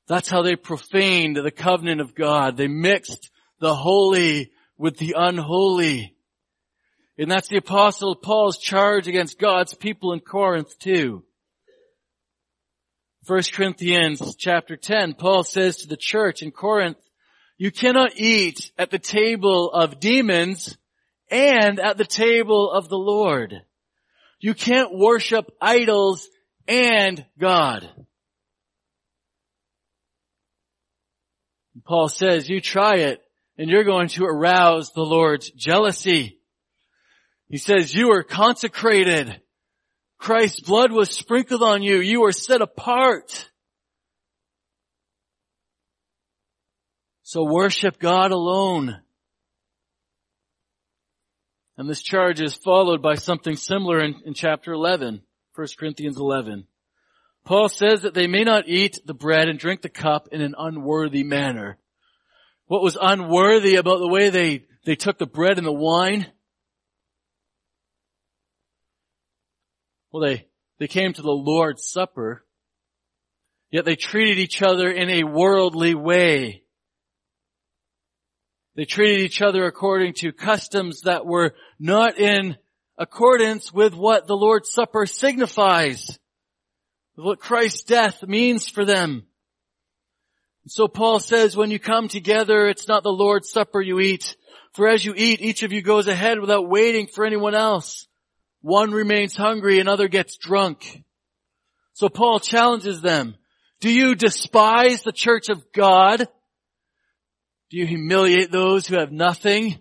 That's 0.08 0.30
how 0.30 0.42
they 0.42 0.56
profaned 0.56 1.38
the 1.38 1.52
covenant 1.52 2.02
of 2.02 2.16
God. 2.16 2.58
They 2.58 2.68
mixed 2.68 3.30
the 3.60 3.74
holy 3.74 4.52
with 4.78 4.98
the 4.98 5.16
unholy. 5.18 6.16
And 7.18 7.30
that's 7.30 7.48
the 7.48 7.58
apostle 7.58 8.16
Paul's 8.16 8.58
charge 8.58 9.08
against 9.08 9.40
God's 9.40 9.74
people 9.74 10.14
in 10.14 10.20
Corinth 10.20 10.78
too. 10.80 11.24
1 13.26 13.42
Corinthians 13.54 14.36
chapter 14.36 14.76
10, 14.76 15.14
Paul 15.14 15.44
says 15.46 15.78
to 15.78 15.88
the 15.88 15.96
church 15.96 16.42
in 16.42 16.52
Corinth, 16.52 16.98
you 17.58 17.72
cannot 17.72 18.18
eat 18.18 18.72
at 18.78 18.92
the 18.92 19.00
table 19.00 19.72
of 19.72 20.02
demons 20.02 20.78
and 21.32 21.80
at 21.80 21.98
the 21.98 22.06
table 22.06 22.70
of 22.70 22.90
the 22.90 22.98
Lord. 22.98 23.62
You 24.42 24.54
can't 24.54 24.94
worship 24.94 25.50
idols 25.62 26.28
and 26.68 27.26
God. 27.40 27.90
Paul 31.86 32.10
says, 32.10 32.50
you 32.50 32.60
try 32.60 32.96
it 32.96 33.22
and 33.58 33.70
you're 33.70 33.86
going 33.86 34.10
to 34.10 34.26
arouse 34.26 34.92
the 34.92 35.02
Lord's 35.02 35.50
jealousy. 35.52 36.40
He 37.48 37.58
says, 37.58 37.94
you 37.94 38.12
are 38.12 38.24
consecrated. 38.24 39.40
Christ's 40.24 40.62
blood 40.62 40.94
was 40.94 41.10
sprinkled 41.10 41.62
on 41.62 41.84
you. 41.84 41.98
You 41.98 42.24
are 42.24 42.32
set 42.32 42.62
apart. 42.62 43.50
So 47.24 47.44
worship 47.44 48.00
God 48.00 48.32
alone. 48.32 49.02
And 51.78 51.90
this 51.90 52.02
charge 52.02 52.40
is 52.40 52.56
followed 52.56 53.02
by 53.02 53.16
something 53.16 53.58
similar 53.58 54.00
in, 54.00 54.16
in 54.26 54.34
chapter 54.34 54.72
11, 54.72 55.24
1 55.56 55.68
Corinthians 55.78 56.18
11. 56.18 56.68
Paul 57.44 57.68
says 57.68 58.04
that 58.04 58.14
they 58.14 58.28
may 58.28 58.46
not 58.46 58.70
eat 58.70 59.00
the 59.06 59.14
bread 59.14 59.50
and 59.50 59.60
drink 59.60 59.82
the 59.82 59.90
cup 59.90 60.30
in 60.32 60.40
an 60.40 60.56
unworthy 60.58 61.24
manner. 61.24 61.78
What 62.68 62.82
was 62.82 62.98
unworthy 63.00 63.76
about 63.76 64.00
the 64.00 64.08
way 64.08 64.30
they, 64.30 64.68
they 64.86 64.96
took 64.96 65.18
the 65.18 65.26
bread 65.26 65.58
and 65.58 65.68
the 65.68 65.74
wine? 65.74 66.28
Well, 70.14 70.22
they, 70.22 70.46
they 70.78 70.88
came 70.88 71.12
to 71.12 71.24
the 71.24 71.32
Lord's 71.32 71.90
Supper, 71.90 72.46
yet 73.72 73.84
they 73.84 73.96
treated 73.96 74.38
each 74.38 74.62
other 74.62 74.92
in 74.92 75.10
a 75.10 75.24
worldly 75.24 75.96
way. 75.96 76.62
They 78.76 78.86
treated 78.86 79.22
each 79.22 79.42
other 79.42 79.66
according 79.66 80.14
to 80.20 80.32
customs 80.32 81.02
that 81.02 81.26
were 81.26 81.56
not 81.80 82.20
in 82.20 82.58
accordance 82.96 83.74
with 83.74 83.96
what 83.96 84.28
the 84.28 84.36
Lord's 84.36 84.72
Supper 84.72 85.08
signifies 85.08 86.20
what 87.16 87.40
Christ's 87.40 87.84
death 87.84 88.22
means 88.24 88.70
for 88.70 88.86
them. 88.86 89.24
So 90.68 90.88
Paul 90.88 91.20
says 91.20 91.58
when 91.58 91.72
you 91.72 91.80
come 91.80 92.08
together, 92.08 92.68
it's 92.68 92.88
not 92.88 93.02
the 93.02 93.10
Lord's 93.10 93.50
supper 93.50 93.82
you 93.82 94.00
eat. 94.00 94.36
For 94.74 94.88
as 94.88 95.04
you 95.04 95.14
eat, 95.16 95.42
each 95.42 95.64
of 95.64 95.72
you 95.74 95.82
goes 95.82 96.08
ahead 96.08 96.40
without 96.40 96.70
waiting 96.70 97.08
for 97.08 97.26
anyone 97.26 97.54
else. 97.54 98.08
One 98.64 98.92
remains 98.92 99.36
hungry, 99.36 99.80
another 99.80 100.08
gets 100.08 100.38
drunk. 100.38 101.04
So 101.92 102.08
Paul 102.08 102.40
challenges 102.40 103.02
them. 103.02 103.36
Do 103.82 103.92
you 103.92 104.16
despise 104.16 105.04
the 105.04 105.12
church 105.12 105.50
of 105.50 105.74
God? 105.74 106.20
Do 107.70 107.78
you 107.78 107.86
humiliate 107.86 108.54
those 108.54 108.88
who 108.88 108.96
have 108.96 109.12
nothing? 109.12 109.80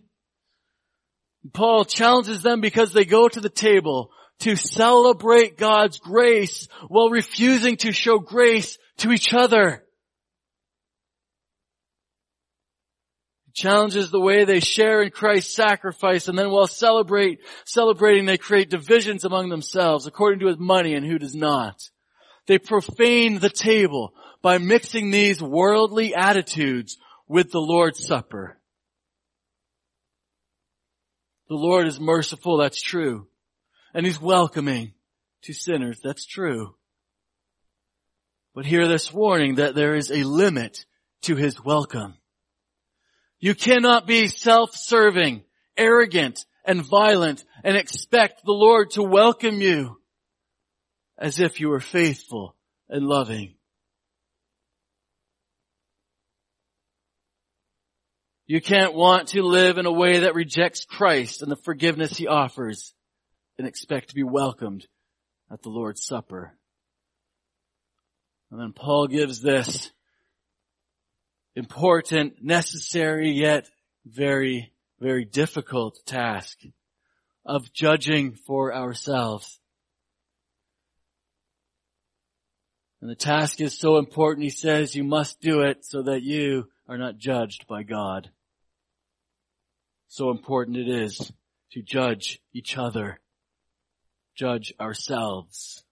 Paul 1.52 1.84
challenges 1.84 2.42
them 2.42 2.60
because 2.60 2.92
they 2.92 3.04
go 3.04 3.28
to 3.28 3.40
the 3.40 3.48
table 3.48 4.10
to 4.40 4.56
celebrate 4.56 5.56
God's 5.56 5.98
grace 5.98 6.66
while 6.88 7.08
refusing 7.08 7.76
to 7.78 7.92
show 7.92 8.18
grace 8.18 8.78
to 8.98 9.12
each 9.12 9.32
other. 9.32 9.81
Challenges 13.54 14.10
the 14.10 14.20
way 14.20 14.44
they 14.44 14.60
share 14.60 15.02
in 15.02 15.10
Christ's 15.10 15.54
sacrifice 15.54 16.28
and 16.28 16.38
then 16.38 16.50
while 16.50 16.66
celebrate, 16.66 17.40
celebrating 17.64 18.24
they 18.24 18.38
create 18.38 18.70
divisions 18.70 19.24
among 19.24 19.48
themselves 19.48 20.06
according 20.06 20.40
to 20.40 20.46
his 20.46 20.58
money 20.58 20.94
and 20.94 21.06
who 21.06 21.18
does 21.18 21.34
not. 21.34 21.80
They 22.46 22.58
profane 22.58 23.38
the 23.38 23.50
table 23.50 24.14
by 24.42 24.58
mixing 24.58 25.10
these 25.10 25.40
worldly 25.40 26.14
attitudes 26.14 26.98
with 27.28 27.52
the 27.52 27.60
Lord's 27.60 28.04
Supper. 28.04 28.58
The 31.48 31.54
Lord 31.54 31.86
is 31.86 32.00
merciful, 32.00 32.56
that's 32.56 32.80
true 32.80 33.28
and 33.94 34.06
he's 34.06 34.20
welcoming 34.20 34.92
to 35.42 35.52
sinners. 35.52 36.00
That's 36.02 36.26
true. 36.26 36.74
But 38.54 38.66
hear 38.66 38.86
this 38.88 39.12
warning 39.12 39.56
that 39.56 39.74
there 39.74 39.94
is 39.94 40.10
a 40.10 40.24
limit 40.24 40.84
to 41.22 41.36
his 41.36 41.62
welcome. 41.62 42.14
You 43.42 43.56
cannot 43.56 44.06
be 44.06 44.28
self-serving, 44.28 45.42
arrogant, 45.76 46.46
and 46.64 46.86
violent 46.86 47.44
and 47.64 47.76
expect 47.76 48.44
the 48.44 48.52
Lord 48.52 48.92
to 48.92 49.02
welcome 49.02 49.60
you 49.60 50.00
as 51.18 51.40
if 51.40 51.58
you 51.58 51.68
were 51.68 51.80
faithful 51.80 52.54
and 52.88 53.04
loving. 53.04 53.56
You 58.46 58.60
can't 58.60 58.94
want 58.94 59.30
to 59.30 59.42
live 59.42 59.76
in 59.76 59.86
a 59.86 59.92
way 59.92 60.20
that 60.20 60.36
rejects 60.36 60.84
Christ 60.84 61.42
and 61.42 61.50
the 61.50 61.56
forgiveness 61.56 62.16
he 62.16 62.28
offers 62.28 62.94
and 63.58 63.66
expect 63.66 64.10
to 64.10 64.14
be 64.14 64.22
welcomed 64.22 64.86
at 65.50 65.62
the 65.62 65.68
Lord's 65.68 66.06
Supper. 66.06 66.56
And 68.52 68.60
then 68.60 68.72
Paul 68.72 69.08
gives 69.08 69.40
this 69.40 69.90
important, 71.54 72.42
necessary, 72.42 73.30
yet 73.30 73.68
very, 74.04 74.72
very 75.00 75.24
difficult 75.24 75.98
task 76.06 76.58
of 77.44 77.72
judging 77.72 78.34
for 78.34 78.74
ourselves. 78.74 79.58
And 83.00 83.10
the 83.10 83.16
task 83.16 83.60
is 83.60 83.76
so 83.76 83.98
important, 83.98 84.44
he 84.44 84.50
says, 84.50 84.94
you 84.94 85.02
must 85.02 85.40
do 85.40 85.62
it 85.62 85.84
so 85.84 86.02
that 86.02 86.22
you 86.22 86.68
are 86.88 86.98
not 86.98 87.18
judged 87.18 87.66
by 87.66 87.82
God. 87.82 88.30
So 90.08 90.30
important 90.30 90.76
it 90.76 90.88
is 90.88 91.32
to 91.72 91.82
judge 91.82 92.40
each 92.52 92.78
other 92.78 93.18
judge 94.34 94.72
ourselves. 94.80 95.84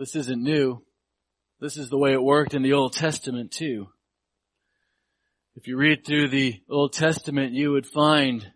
This 0.00 0.16
isn't 0.16 0.42
new. 0.42 0.82
This 1.60 1.76
is 1.76 1.90
the 1.90 1.98
way 1.98 2.14
it 2.14 2.22
worked 2.22 2.54
in 2.54 2.62
the 2.62 2.72
Old 2.72 2.94
Testament 2.94 3.50
too. 3.50 3.88
If 5.56 5.66
you 5.66 5.76
read 5.76 6.06
through 6.06 6.28
the 6.28 6.58
Old 6.70 6.94
Testament, 6.94 7.52
you 7.52 7.72
would 7.72 7.86
find 7.86 8.50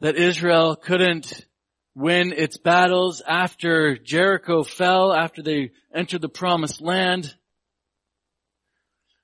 that 0.00 0.16
Israel 0.16 0.74
couldn't 0.74 1.46
win 1.94 2.32
its 2.32 2.58
battles 2.58 3.22
after 3.24 3.96
Jericho 3.96 4.64
fell, 4.64 5.12
after 5.12 5.40
they 5.40 5.70
entered 5.94 6.22
the 6.22 6.28
promised 6.28 6.80
land. 6.80 7.32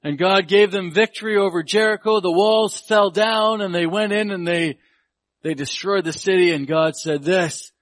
And 0.05 0.19
God 0.19 0.47
gave 0.47 0.71
them 0.71 0.93
victory 0.93 1.37
over 1.37 1.65
Jericho. 1.65 2.21
The 2.21 2.31
walls 2.31 2.81
fell 2.87 3.11
down 3.11 3.63
and 3.63 3.75
they 3.75 3.87
went 3.87 4.13
in 4.13 4.31
and 4.31 4.47
they, 4.47 4.79
they 5.43 5.55
destroyed 5.55 6.05
the 6.05 6.13
city 6.13 6.53
and 6.53 6.69
God 6.69 6.95
said 6.95 7.25
this, 7.25 7.73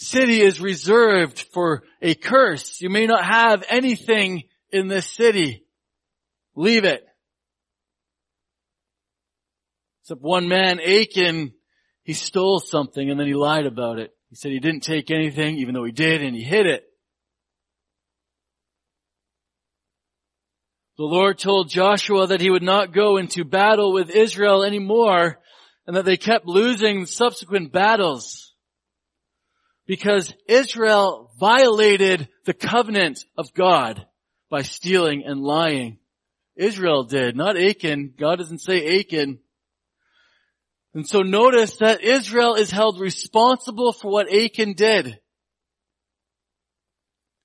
city 0.00 0.40
is 0.40 0.60
reserved 0.60 1.46
for 1.52 1.84
a 2.00 2.14
curse. 2.14 2.80
You 2.80 2.88
may 2.88 3.06
not 3.06 3.24
have 3.24 3.64
anything 3.68 4.44
in 4.72 4.88
this 4.88 5.06
city. 5.06 5.64
Leave 6.56 6.84
it. 6.84 7.04
Except 10.02 10.22
one 10.22 10.48
man, 10.48 10.80
Achan, 10.80 11.52
he 12.02 12.14
stole 12.14 12.60
something 12.60 13.10
and 13.10 13.20
then 13.20 13.26
he 13.26 13.34
lied 13.34 13.66
about 13.66 13.98
it. 13.98 14.10
He 14.30 14.36
said 14.36 14.52
he 14.52 14.58
didn't 14.58 14.82
take 14.82 15.10
anything 15.10 15.56
even 15.56 15.74
though 15.74 15.84
he 15.84 15.92
did 15.92 16.22
and 16.22 16.34
he 16.34 16.42
hid 16.42 16.66
it. 16.66 16.84
The 20.96 21.04
Lord 21.04 21.38
told 21.38 21.70
Joshua 21.70 22.26
that 22.26 22.40
he 22.40 22.50
would 22.50 22.62
not 22.62 22.92
go 22.92 23.16
into 23.16 23.44
battle 23.44 23.92
with 23.92 24.10
Israel 24.10 24.64
anymore 24.64 25.38
and 25.86 25.96
that 25.96 26.04
they 26.04 26.16
kept 26.16 26.46
losing 26.46 27.06
subsequent 27.06 27.72
battles 27.72 28.49
because 29.90 30.32
Israel 30.46 31.32
violated 31.40 32.28
the 32.46 32.54
covenant 32.54 33.24
of 33.36 33.52
God 33.52 34.06
by 34.48 34.62
stealing 34.62 35.24
and 35.26 35.40
lying. 35.40 35.98
Israel 36.54 37.02
did, 37.02 37.34
not 37.34 37.60
Achan. 37.60 38.14
God 38.16 38.36
doesn't 38.36 38.60
say 38.60 39.00
Achan. 39.00 39.40
And 40.94 41.08
so 41.08 41.22
notice 41.22 41.78
that 41.78 42.04
Israel 42.04 42.54
is 42.54 42.70
held 42.70 43.00
responsible 43.00 43.92
for 43.92 44.12
what 44.12 44.32
Achan 44.32 44.74
did. 44.74 45.18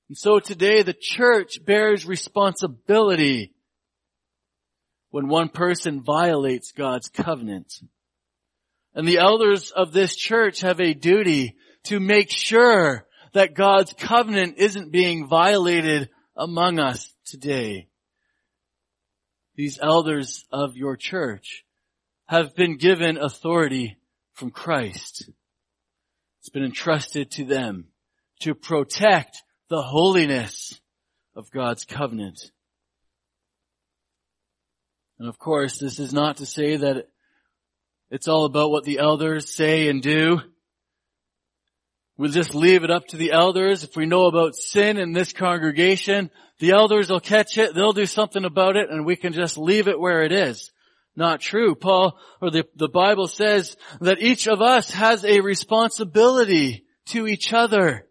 And 0.09 0.15
so 0.15 0.37
today 0.37 0.83
the 0.83 0.93
church 0.93 1.65
bears 1.65 2.05
responsibility 2.05 3.55
when 5.09 5.29
one 5.29 5.49
person 5.49 6.03
violates 6.03 6.73
God's 6.73 7.09
covenant. 7.09 7.73
And 8.93 9.07
the 9.07 9.17
elders 9.17 9.71
of 9.71 9.93
this 9.93 10.15
church 10.15 10.61
have 10.61 10.79
a 10.79 10.93
duty 10.93 11.55
to 11.85 11.99
make 11.99 12.29
sure 12.29 13.05
that 13.33 13.53
God's 13.53 13.93
covenant 13.93 14.55
isn't 14.57 14.91
being 14.91 15.27
violated 15.27 16.09
among 16.35 16.79
us 16.79 17.13
today. 17.25 17.87
These 19.55 19.79
elders 19.81 20.45
of 20.51 20.75
your 20.75 20.97
church 20.97 21.63
have 22.25 22.55
been 22.55 22.77
given 22.77 23.17
authority 23.17 23.97
from 24.33 24.51
Christ. 24.51 25.29
It's 26.39 26.49
been 26.49 26.63
entrusted 26.63 27.31
to 27.31 27.45
them 27.45 27.87
to 28.41 28.53
protect 28.53 29.43
the 29.69 29.81
holiness 29.81 30.79
of 31.35 31.51
God's 31.51 31.85
covenant. 31.85 32.39
And 35.19 35.27
of 35.29 35.39
course, 35.39 35.79
this 35.79 35.99
is 35.99 36.13
not 36.13 36.37
to 36.37 36.45
say 36.45 36.77
that 36.77 37.07
It's 38.11 38.27
all 38.27 38.45
about 38.45 38.69
what 38.69 38.83
the 38.83 38.99
elders 38.99 39.49
say 39.49 39.89
and 39.89 40.01
do. 40.01 40.39
We'll 42.17 42.31
just 42.31 42.55
leave 42.55 42.83
it 42.83 42.91
up 42.91 43.07
to 43.07 43.17
the 43.17 43.33
elders. 43.33 43.83
If 43.83 43.97
we 43.97 44.05
know 44.05 44.25
about 44.27 44.55
sin 44.55 44.97
in 44.97 45.11
this 45.11 45.33
congregation, 45.33 46.31
the 46.59 46.71
elders 46.71 47.09
will 47.09 47.19
catch 47.19 47.57
it, 47.57 47.75
they'll 47.75 47.91
do 47.91 48.05
something 48.05 48.45
about 48.45 48.77
it, 48.77 48.89
and 48.89 49.05
we 49.05 49.17
can 49.17 49.33
just 49.33 49.57
leave 49.57 49.89
it 49.89 49.99
where 49.99 50.23
it 50.23 50.31
is. 50.31 50.71
Not 51.17 51.41
true. 51.41 51.75
Paul, 51.75 52.17
or 52.41 52.51
the, 52.51 52.65
the 52.75 52.89
Bible 52.89 53.27
says 53.27 53.75
that 53.99 54.21
each 54.21 54.47
of 54.47 54.61
us 54.61 54.91
has 54.91 55.25
a 55.25 55.41
responsibility 55.41 56.85
to 57.07 57.27
each 57.27 57.53
other. 57.53 58.07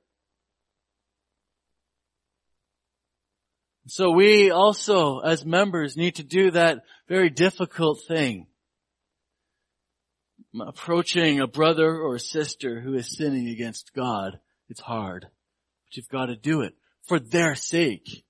So 3.86 4.10
we 4.10 4.50
also, 4.50 5.20
as 5.20 5.44
members, 5.44 5.96
need 5.96 6.16
to 6.16 6.22
do 6.22 6.50
that 6.52 6.82
very 7.08 7.28
difficult 7.28 8.00
thing 8.06 8.46
approaching 10.60 11.40
a 11.40 11.46
brother 11.46 11.96
or 11.96 12.16
a 12.16 12.20
sister 12.20 12.80
who 12.80 12.94
is 12.94 13.16
sinning 13.16 13.48
against 13.48 13.92
God, 13.94 14.38
it's 14.68 14.80
hard. 14.80 15.22
But 15.22 15.96
you've 15.96 16.08
got 16.08 16.26
to 16.26 16.36
do 16.36 16.62
it 16.62 16.74
for 17.02 17.18
their 17.18 17.54
sake 17.54 18.24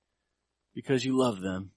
because 0.74 1.04
you 1.04 1.16
love 1.16 1.40
them. 1.40 1.70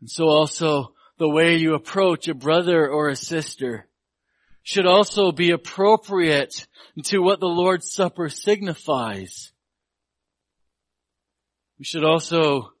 And 0.00 0.10
so 0.10 0.28
also 0.28 0.94
the 1.18 1.28
way 1.28 1.56
you 1.56 1.74
approach 1.74 2.28
a 2.28 2.34
brother 2.34 2.88
or 2.88 3.08
a 3.08 3.16
sister 3.16 3.86
should 4.62 4.86
also 4.86 5.32
be 5.32 5.50
appropriate 5.50 6.66
to 7.04 7.18
what 7.18 7.40
the 7.40 7.46
Lord's 7.46 7.92
Supper 7.92 8.28
signifies. 8.28 9.52
We 11.78 11.84
should 11.84 12.04
also, 12.04 12.72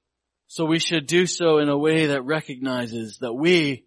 so 0.46 0.66
we 0.66 0.78
should 0.78 1.06
do 1.06 1.26
so 1.26 1.58
in 1.58 1.68
a 1.68 1.78
way 1.78 2.06
that 2.06 2.22
recognizes 2.22 3.18
that 3.18 3.32
we 3.32 3.84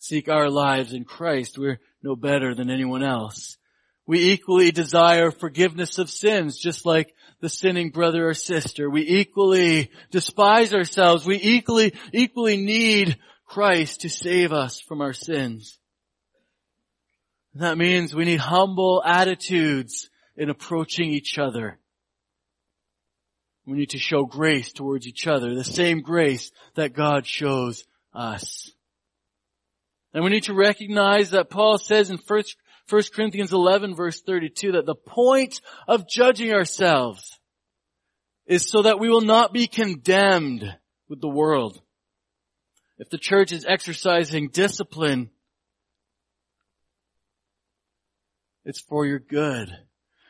seek 0.00 0.28
our 0.28 0.50
lives 0.50 0.92
in 0.92 1.04
Christ, 1.04 1.56
we're 1.56 1.78
no 2.02 2.16
better 2.16 2.54
than 2.54 2.70
anyone 2.70 3.04
else. 3.04 3.58
We 4.06 4.32
equally 4.32 4.72
desire 4.72 5.30
forgiveness 5.30 5.98
of 5.98 6.10
sins, 6.10 6.58
just 6.58 6.84
like 6.84 7.14
the 7.40 7.48
sinning 7.48 7.90
brother 7.90 8.28
or 8.28 8.34
sister. 8.34 8.90
We 8.90 9.02
equally 9.02 9.90
despise 10.10 10.74
ourselves. 10.74 11.24
We 11.24 11.38
equally, 11.40 11.94
equally 12.12 12.56
need 12.56 13.18
Christ 13.46 14.00
to 14.00 14.08
save 14.08 14.52
us 14.52 14.80
from 14.80 15.00
our 15.00 15.12
sins. 15.12 15.78
That 17.54 17.78
means 17.78 18.14
we 18.14 18.24
need 18.24 18.40
humble 18.40 19.02
attitudes 19.04 20.08
in 20.36 20.50
approaching 20.50 21.10
each 21.10 21.38
other. 21.38 21.78
We 23.66 23.76
need 23.76 23.90
to 23.90 23.98
show 23.98 24.24
grace 24.24 24.72
towards 24.72 25.06
each 25.06 25.26
other, 25.26 25.54
the 25.54 25.62
same 25.62 26.00
grace 26.00 26.50
that 26.74 26.94
God 26.94 27.26
shows 27.26 27.84
us. 28.14 28.72
And 30.12 30.24
we 30.24 30.30
need 30.30 30.44
to 30.44 30.54
recognize 30.54 31.30
that 31.30 31.50
Paul 31.50 31.78
says 31.78 32.10
in 32.10 32.18
1 32.18 32.42
Corinthians 33.14 33.52
11 33.52 33.94
verse 33.94 34.20
32 34.20 34.72
that 34.72 34.86
the 34.86 34.94
point 34.94 35.60
of 35.86 36.08
judging 36.08 36.52
ourselves 36.52 37.38
is 38.46 38.68
so 38.68 38.82
that 38.82 38.98
we 38.98 39.08
will 39.08 39.20
not 39.20 39.52
be 39.52 39.68
condemned 39.68 40.64
with 41.08 41.20
the 41.20 41.28
world. 41.28 41.80
If 42.98 43.08
the 43.08 43.18
church 43.18 43.52
is 43.52 43.64
exercising 43.64 44.48
discipline, 44.48 45.30
it's 48.64 48.80
for 48.80 49.06
your 49.06 49.20
good. 49.20 49.70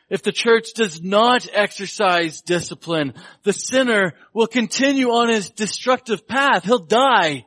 If 0.09 0.23
the 0.23 0.31
church 0.31 0.73
does 0.75 1.01
not 1.01 1.47
exercise 1.53 2.41
discipline, 2.41 3.13
the 3.43 3.53
sinner 3.53 4.13
will 4.33 4.47
continue 4.47 5.09
on 5.09 5.29
his 5.29 5.49
destructive 5.49 6.27
path. 6.27 6.63
He'll 6.65 6.85
die 6.85 7.45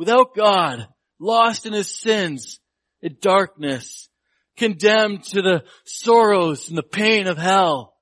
without 0.00 0.34
God, 0.34 0.88
lost 1.18 1.66
in 1.66 1.74
his 1.74 1.94
sins, 1.94 2.58
in 3.02 3.18
darkness, 3.20 4.08
condemned 4.56 5.24
to 5.24 5.42
the 5.42 5.62
sorrows 5.84 6.70
and 6.70 6.78
the 6.78 6.82
pain 6.82 7.26
of 7.26 7.36
hell. 7.36 7.98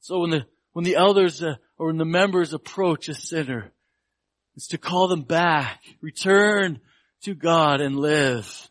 So 0.00 0.20
when 0.20 0.30
the, 0.30 0.46
when 0.72 0.86
the 0.86 0.96
elders 0.96 1.42
uh, 1.42 1.56
or 1.76 1.88
when 1.88 1.98
the 1.98 2.06
members 2.06 2.54
approach 2.54 3.10
a 3.10 3.14
sinner, 3.14 3.70
it's 4.54 4.68
to 4.68 4.78
call 4.78 5.08
them 5.08 5.24
back, 5.24 5.82
return 6.00 6.80
to 7.24 7.34
God 7.34 7.82
and 7.82 7.98
live. 7.98 8.70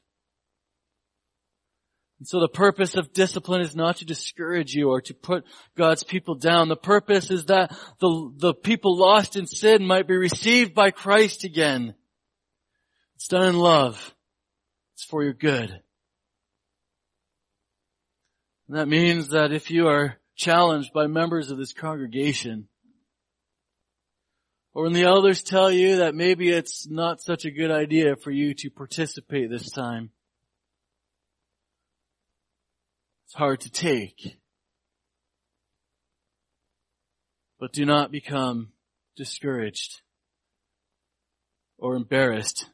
And 2.19 2.27
so 2.27 2.39
the 2.39 2.47
purpose 2.47 2.95
of 2.95 3.11
discipline 3.11 3.61
is 3.61 3.75
not 3.75 3.97
to 3.97 4.05
discourage 4.05 4.73
you 4.73 4.89
or 4.89 5.01
to 5.01 5.13
put 5.13 5.43
God's 5.77 6.03
people 6.03 6.35
down. 6.35 6.69
The 6.69 6.77
purpose 6.77 7.29
is 7.29 7.45
that 7.45 7.75
the, 7.99 8.31
the 8.37 8.53
people 8.53 8.97
lost 8.97 9.35
in 9.35 9.47
sin 9.47 9.85
might 9.85 10.07
be 10.07 10.15
received 10.15 10.73
by 10.73 10.91
Christ 10.91 11.43
again. 11.43 11.93
It's 13.15 13.27
done 13.27 13.47
in 13.47 13.57
love. 13.57 14.15
It's 14.93 15.03
for 15.03 15.23
your 15.23 15.33
good. 15.33 15.81
And 18.67 18.77
that 18.77 18.87
means 18.87 19.29
that 19.29 19.51
if 19.51 19.69
you 19.69 19.87
are 19.87 20.17
challenged 20.35 20.93
by 20.93 21.07
members 21.07 21.51
of 21.51 21.57
this 21.57 21.73
congregation, 21.73 22.67
or 24.73 24.83
when 24.83 24.93
the 24.93 25.03
elders 25.03 25.43
tell 25.43 25.71
you 25.71 25.97
that 25.97 26.15
maybe 26.15 26.49
it's 26.49 26.87
not 26.87 27.21
such 27.21 27.45
a 27.45 27.51
good 27.51 27.71
idea 27.71 28.15
for 28.15 28.31
you 28.31 28.53
to 28.55 28.69
participate 28.69 29.49
this 29.49 29.69
time, 29.69 30.09
It's 33.25 33.35
hard 33.35 33.61
to 33.61 33.71
take. 33.71 34.37
But 37.59 37.73
do 37.73 37.85
not 37.85 38.11
become 38.11 38.69
discouraged 39.15 40.01
or 41.77 41.95
embarrassed. 41.95 42.69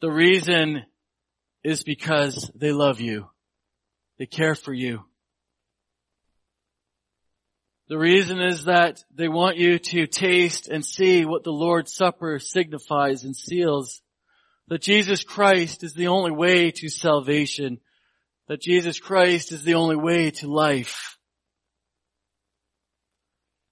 The 0.00 0.10
reason 0.10 0.84
is 1.62 1.82
because 1.82 2.50
they 2.54 2.72
love 2.72 3.00
you. 3.00 3.28
They 4.18 4.26
care 4.26 4.54
for 4.54 4.72
you. 4.72 5.04
The 7.88 7.98
reason 7.98 8.40
is 8.40 8.64
that 8.64 9.04
they 9.14 9.28
want 9.28 9.56
you 9.56 9.78
to 9.78 10.06
taste 10.06 10.68
and 10.68 10.84
see 10.86 11.24
what 11.24 11.42
the 11.42 11.52
Lord's 11.52 11.92
Supper 11.92 12.38
signifies 12.38 13.24
and 13.24 13.36
seals. 13.36 14.00
That 14.68 14.80
Jesus 14.80 15.24
Christ 15.24 15.82
is 15.82 15.92
the 15.92 16.06
only 16.06 16.30
way 16.30 16.70
to 16.70 16.88
salvation 16.88 17.80
that 18.50 18.60
Jesus 18.60 18.98
Christ 18.98 19.52
is 19.52 19.62
the 19.62 19.74
only 19.74 19.94
way 19.94 20.32
to 20.32 20.48
life. 20.48 21.16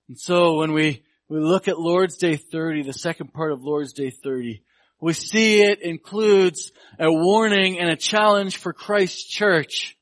And 0.09 0.17
so 0.17 0.59
when 0.59 0.73
we, 0.73 1.03
we 1.29 1.41
look 1.41 1.67
at 1.67 1.81
Lord's 1.81 2.17
Day 2.17 2.37
30, 2.37 2.85
the 2.85 2.93
second 2.93 3.33
part 3.33 3.51
of 3.51 3.65
Lord's 3.65 3.93
Day 3.93 4.11
30, 4.11 4.63
we 5.01 5.15
see 5.15 5.63
it 5.63 5.83
includes 5.83 6.71
a 6.97 7.11
warning 7.11 7.81
and 7.81 7.91
a 7.91 7.97
challenge 7.97 8.59
for 8.59 8.73
Christ's 8.73 9.25
church. 9.25 9.97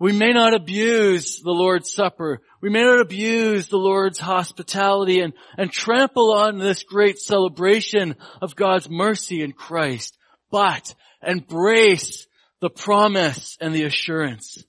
We 0.00 0.12
may 0.12 0.32
not 0.32 0.54
abuse 0.54 1.42
the 1.42 1.50
Lord's 1.50 1.92
Supper. 1.92 2.40
We 2.62 2.70
may 2.70 2.84
not 2.84 3.02
abuse 3.02 3.68
the 3.68 3.76
Lord's 3.76 4.18
hospitality 4.18 5.20
and, 5.20 5.34
and 5.58 5.70
trample 5.70 6.32
on 6.32 6.56
this 6.56 6.82
great 6.82 7.18
celebration 7.18 8.16
of 8.40 8.56
God's 8.56 8.88
mercy 8.88 9.42
in 9.42 9.52
Christ, 9.52 10.16
but 10.50 10.94
embrace 11.22 12.26
the 12.62 12.70
promise 12.70 13.58
and 13.60 13.74
the 13.74 13.82
assurance. 13.82 14.64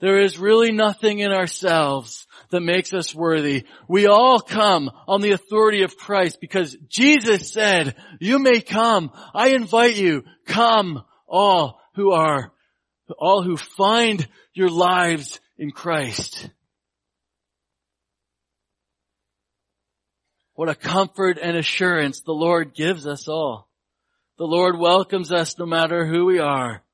There 0.00 0.22
is 0.22 0.38
really 0.38 0.70
nothing 0.70 1.18
in 1.18 1.32
ourselves 1.32 2.24
that 2.50 2.60
makes 2.60 2.94
us 2.94 3.12
worthy. 3.12 3.64
We 3.88 4.06
all 4.06 4.40
come 4.40 4.90
on 5.08 5.20
the 5.20 5.32
authority 5.32 5.82
of 5.82 5.96
Christ 5.96 6.38
because 6.40 6.76
Jesus 6.88 7.52
said, 7.52 7.96
you 8.20 8.38
may 8.38 8.60
come. 8.60 9.10
I 9.34 9.48
invite 9.48 9.96
you, 9.96 10.22
come 10.46 11.02
all 11.26 11.80
who 11.96 12.12
are, 12.12 12.52
all 13.18 13.42
who 13.42 13.56
find 13.56 14.26
your 14.54 14.70
lives 14.70 15.40
in 15.58 15.72
Christ. 15.72 16.48
What 20.54 20.68
a 20.68 20.76
comfort 20.76 21.38
and 21.42 21.56
assurance 21.56 22.20
the 22.20 22.32
Lord 22.32 22.72
gives 22.72 23.04
us 23.04 23.26
all. 23.26 23.68
The 24.38 24.44
Lord 24.44 24.78
welcomes 24.78 25.32
us 25.32 25.58
no 25.58 25.66
matter 25.66 26.06
who 26.06 26.24
we 26.24 26.38
are. 26.38 26.84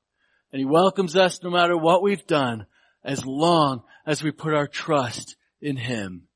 And 0.51 0.59
He 0.59 0.65
welcomes 0.65 1.15
us 1.15 1.41
no 1.43 1.49
matter 1.49 1.77
what 1.77 2.01
we've 2.01 2.25
done 2.25 2.65
as 3.03 3.25
long 3.25 3.83
as 4.05 4.23
we 4.23 4.31
put 4.31 4.53
our 4.53 4.67
trust 4.67 5.35
in 5.61 5.77
Him. 5.77 6.27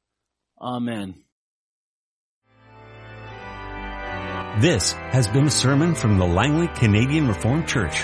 Amen. 0.62 1.24
This 4.60 4.92
has 4.92 5.28
been 5.28 5.48
a 5.48 5.52
sermon 5.52 5.96
from 5.96 6.20
the 6.20 6.28
Langley 6.28 6.68
Canadian 6.76 7.28
Reformed 7.28 7.68
Church. 7.68 8.02